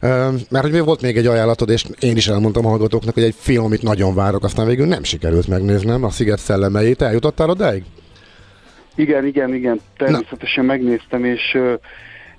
[0.02, 0.10] Uh,
[0.50, 3.64] mert hogy volt még egy ajánlatod, és én is elmondtam a hallgatóknak, hogy egy film,
[3.64, 7.02] amit nagyon várok, aztán végül nem sikerült megnéznem, a Sziget szellemeit.
[7.02, 7.84] Eljutottál odáig?
[8.96, 10.72] Igen, igen, igen, természetesen Na.
[10.72, 11.58] megnéztem, és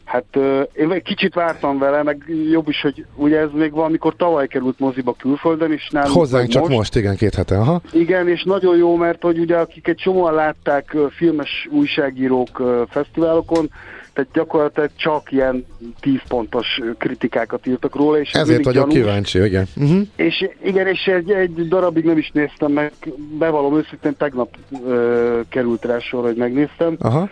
[0.04, 0.24] hát
[0.72, 4.78] én egy kicsit vártam vele, meg jobb is, hogy ugye ez még valamikor tavaly került
[4.78, 6.76] moziba külföldön, és nálunk Hozzánk csak most.
[6.76, 7.80] most, igen, két hete, aha.
[7.92, 13.70] Igen, és nagyon jó, mert hogy ugye akik egy csomóan látták filmes újságírók fesztiválokon,
[14.16, 15.66] tehát gyakorlatilag csak ilyen
[16.00, 18.20] 10 pontos kritikákat írtak róla.
[18.20, 18.94] És Ezért vagyok gyanús.
[18.94, 19.66] kíváncsi, igen.
[19.76, 20.06] Uh-huh.
[20.16, 22.92] És igen, és egy, egy darabig nem is néztem meg,
[23.38, 24.56] bevallom őszintén, tegnap
[24.86, 26.96] ö, került rá sor, hogy megnéztem.
[26.98, 27.28] Aha.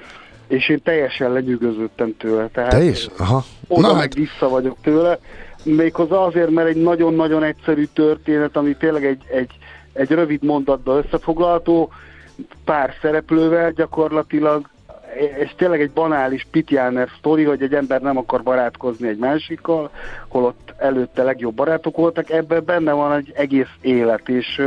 [0.48, 2.48] És én teljesen lenyűgöződtem tőle.
[2.52, 3.08] Tehát Te is?
[3.18, 3.44] Aha.
[3.68, 4.14] Oda Na, meg hát...
[4.14, 5.18] vissza vagyok tőle.
[5.62, 9.50] Méghozzá azért, mert egy nagyon-nagyon egyszerű történet, ami tényleg egy, egy,
[9.92, 11.92] egy rövid mondatba összefoglalható,
[12.64, 14.72] pár szereplővel gyakorlatilag
[15.16, 19.90] és tényleg egy banális pitjáner sztori, hogy egy ember nem akar barátkozni egy másikkal,
[20.28, 24.62] holott előtte legjobb barátok voltak, ebben benne van egy egész élet, és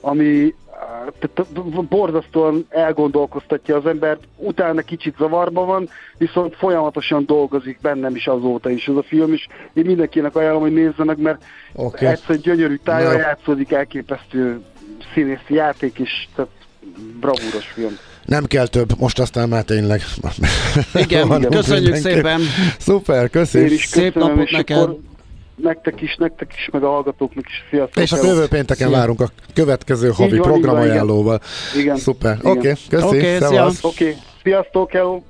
[0.00, 0.54] ami
[1.88, 8.88] borzasztóan elgondolkoztatja az embert, utána kicsit zavarba van, viszont folyamatosan dolgozik bennem is azóta is
[8.88, 12.08] ez a film, és én mindenkinek ajánlom, hogy nézze meg, mert okay.
[12.08, 14.60] egyszer gyönyörű tájjal játszódik, elképesztő
[15.14, 16.50] színészi játék, és tehát
[17.20, 17.96] bravúros film.
[18.26, 20.02] Nem kell több, most aztán már tényleg.
[20.94, 22.40] Igen, igen köszönjük szépen.
[22.78, 23.70] Szuper, köszönjük.
[23.70, 24.88] Én is Szép napot neked.
[25.56, 27.64] Nektek is, nektek is, meg a hallgatóknak is.
[27.70, 28.02] Sziasztok.
[28.02, 28.96] És a jövő pénteken Szia.
[28.96, 31.40] várunk a következő havi programajánlóval.
[31.76, 31.96] Igen.
[31.96, 32.38] Szuper.
[32.42, 33.04] Oké, okay, köszi.
[33.06, 34.16] Okay, Oké, okay.
[34.42, 35.20] sziasztok, hello.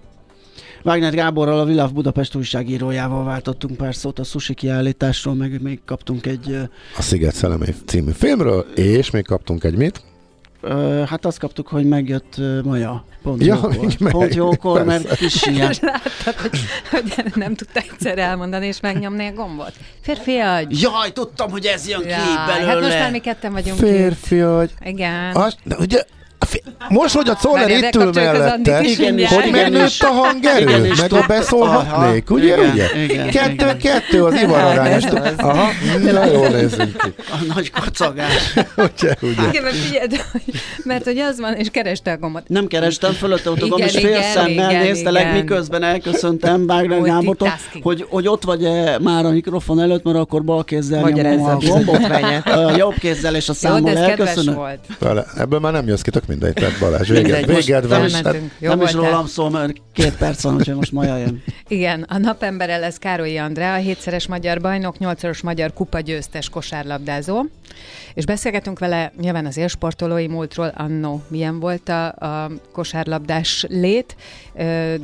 [0.84, 6.26] Wagner Gáborral, a Világ Budapest újságírójával váltottunk pár szót a sushi kiállításról, meg még kaptunk
[6.26, 6.58] egy...
[6.96, 10.02] A Sziget Szellemé című filmről, és még kaptunk egy mit?
[11.06, 13.04] Hát azt kaptuk, hogy megjött Maja.
[13.22, 13.94] Pont ja, jókor.
[13.98, 15.74] Meg, Pont jókor, mert kis ilyen.
[15.80, 16.60] Láttad, hogy,
[16.90, 19.72] hogy nem tudta egyszer elmondani és megnyomni a gombot.
[20.00, 20.80] Férfi agy.
[20.80, 22.72] Jaj, tudtam, hogy ez jön Jaj, ki belőle.
[22.72, 24.70] Hát most már mi ketten vagyunk Férfi agy.
[24.84, 25.34] Igen.
[25.34, 26.02] Az, de ugye
[26.88, 28.76] Most, hogy a Czoller itt ül mellette,
[29.28, 33.02] hogy megnőtt a hangerő, meg a beszólhatnék, ugye, igen, ugye?
[33.02, 33.78] igen, Kettő, igen.
[33.78, 35.02] kettő az ivararány.
[35.36, 35.68] Aha,
[36.12, 37.12] na jól nézünk ki.
[37.30, 38.52] A nagy kacagás.
[38.76, 39.48] Ugye, ugye.
[39.48, 40.42] Igen, mert figyeld, hogy-
[40.84, 42.48] mert hogy az van, és kereste a gombot.
[42.48, 45.34] Nem kerestem, fölötte ott a gomb, Igen, és fél igen, szemmel igen, néztelek, igen.
[45.34, 50.64] miközben elköszöntem Bágner Gábortól, hogy, hogy ott vagy-e már a mikrofon előtt, mert akkor bal
[50.64, 52.00] kézzel nyomom a gombot,
[52.76, 54.58] jobb kézzel és a számmal elköszönök.
[55.36, 58.00] ebből már nem jössz ki, tök mindegy, tehát Balázs, véged, Mindegy, most véged van.
[58.00, 58.52] nem Hát, Elmentünk.
[58.58, 61.42] Jó nem is rólam szól, mert két perc van, úgyhogy most Maja jön.
[61.68, 67.44] Igen, a napembere lesz Károlyi Andrá, a hétszeres magyar bajnok, nyolcszoros magyar kupa győztes kosárlabdázó,
[68.14, 74.16] és beszélgetünk vele nyilván az élsportolói múltról, annó milyen volt a, a kosárlabdás lét,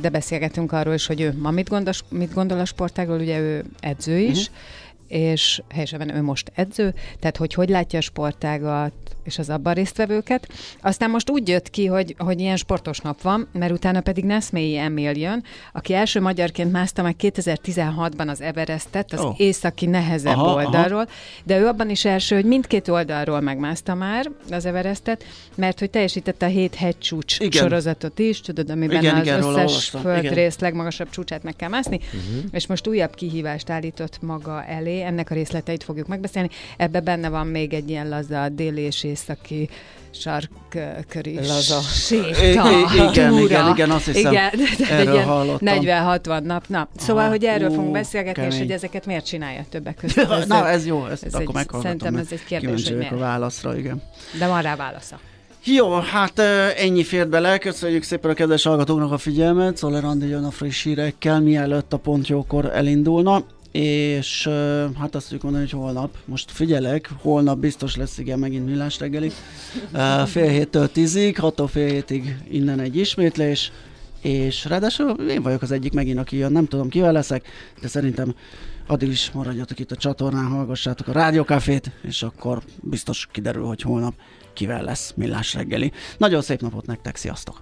[0.01, 3.63] de beszélgetünk arról is, hogy ő ma mit gondol, mit gondol a sportágról, ugye ő
[3.79, 5.21] edző is, uh-huh.
[5.31, 8.93] és helyesen ő most edző, tehát hogy hogy látja a sportágat,
[9.23, 10.47] és az abban résztvevőket.
[10.81, 14.77] Aztán most úgy jött ki, hogy, hogy ilyen sportos nap van, mert utána pedig Neszmélyi
[14.77, 15.43] Emil jön,
[15.73, 19.39] aki első magyarként mászta meg 2016-ban az Everestet, az oh.
[19.39, 20.65] északi nehezebb Aha, aha, aha.
[20.65, 21.07] oldalról,
[21.43, 25.23] de ő abban is első, hogy mindkét oldalról megmászta már az Everestet,
[25.55, 27.61] mert hogy teljesítette a hét hegycsúcs Igen.
[27.61, 32.43] sorozatot is, tudod, amiben Igen, az igen, összes földrész legmagasabb csúcsát meg kell mászni, uh-huh.
[32.51, 36.49] és most újabb kihívást állított maga elé, ennek a részleteit fogjuk megbeszélni.
[36.77, 39.69] Ebbe benne van még egy ilyen laza déli és északi
[40.11, 41.79] sarkköri Laza.
[41.81, 44.51] séta, I- igen, igen, igen, azt hiszem, igen,
[44.89, 45.79] erről hallottam.
[45.81, 46.63] 40-60 nap.
[46.67, 48.61] Na, szóval, Aha, hogy erről ú, fogunk beszélgetni, és kemény.
[48.67, 50.31] hogy ezeket miért csinálja többek között.
[50.31, 51.81] Ez, Na, ez jó, ezt ez akkor egy- meghallgatom.
[51.81, 53.19] szerintem ez egy kérdés, hogy vagyok a miért.
[53.19, 54.01] válaszra, igen.
[54.39, 55.19] De van rá válasza.
[55.65, 56.39] Jó, hát
[56.77, 57.57] ennyi fért bele.
[57.57, 59.77] Köszönjük szépen a kedves hallgatóknak a figyelmet.
[59.77, 63.43] Szoller Andi jön a friss hírekkel, mielőtt a pont jókor elindulna.
[63.73, 64.47] És
[64.99, 69.31] hát azt tudjuk mondani, hogy holnap, most figyelek, holnap biztos lesz igen megint millás reggeli.
[70.25, 73.71] Fél héttől tízig, hattól fél hétig innen egy ismétlés,
[74.21, 77.47] és ráadásul én vagyok az egyik megint, aki jön, nem tudom kivel leszek,
[77.81, 78.35] de szerintem
[78.87, 84.13] addig is maradjatok itt a csatornán, hallgassátok a rádiókafét, és akkor biztos kiderül, hogy holnap
[84.53, 85.91] kivel lesz millás reggeli.
[86.17, 87.61] Nagyon szép napot nektek, sziasztok!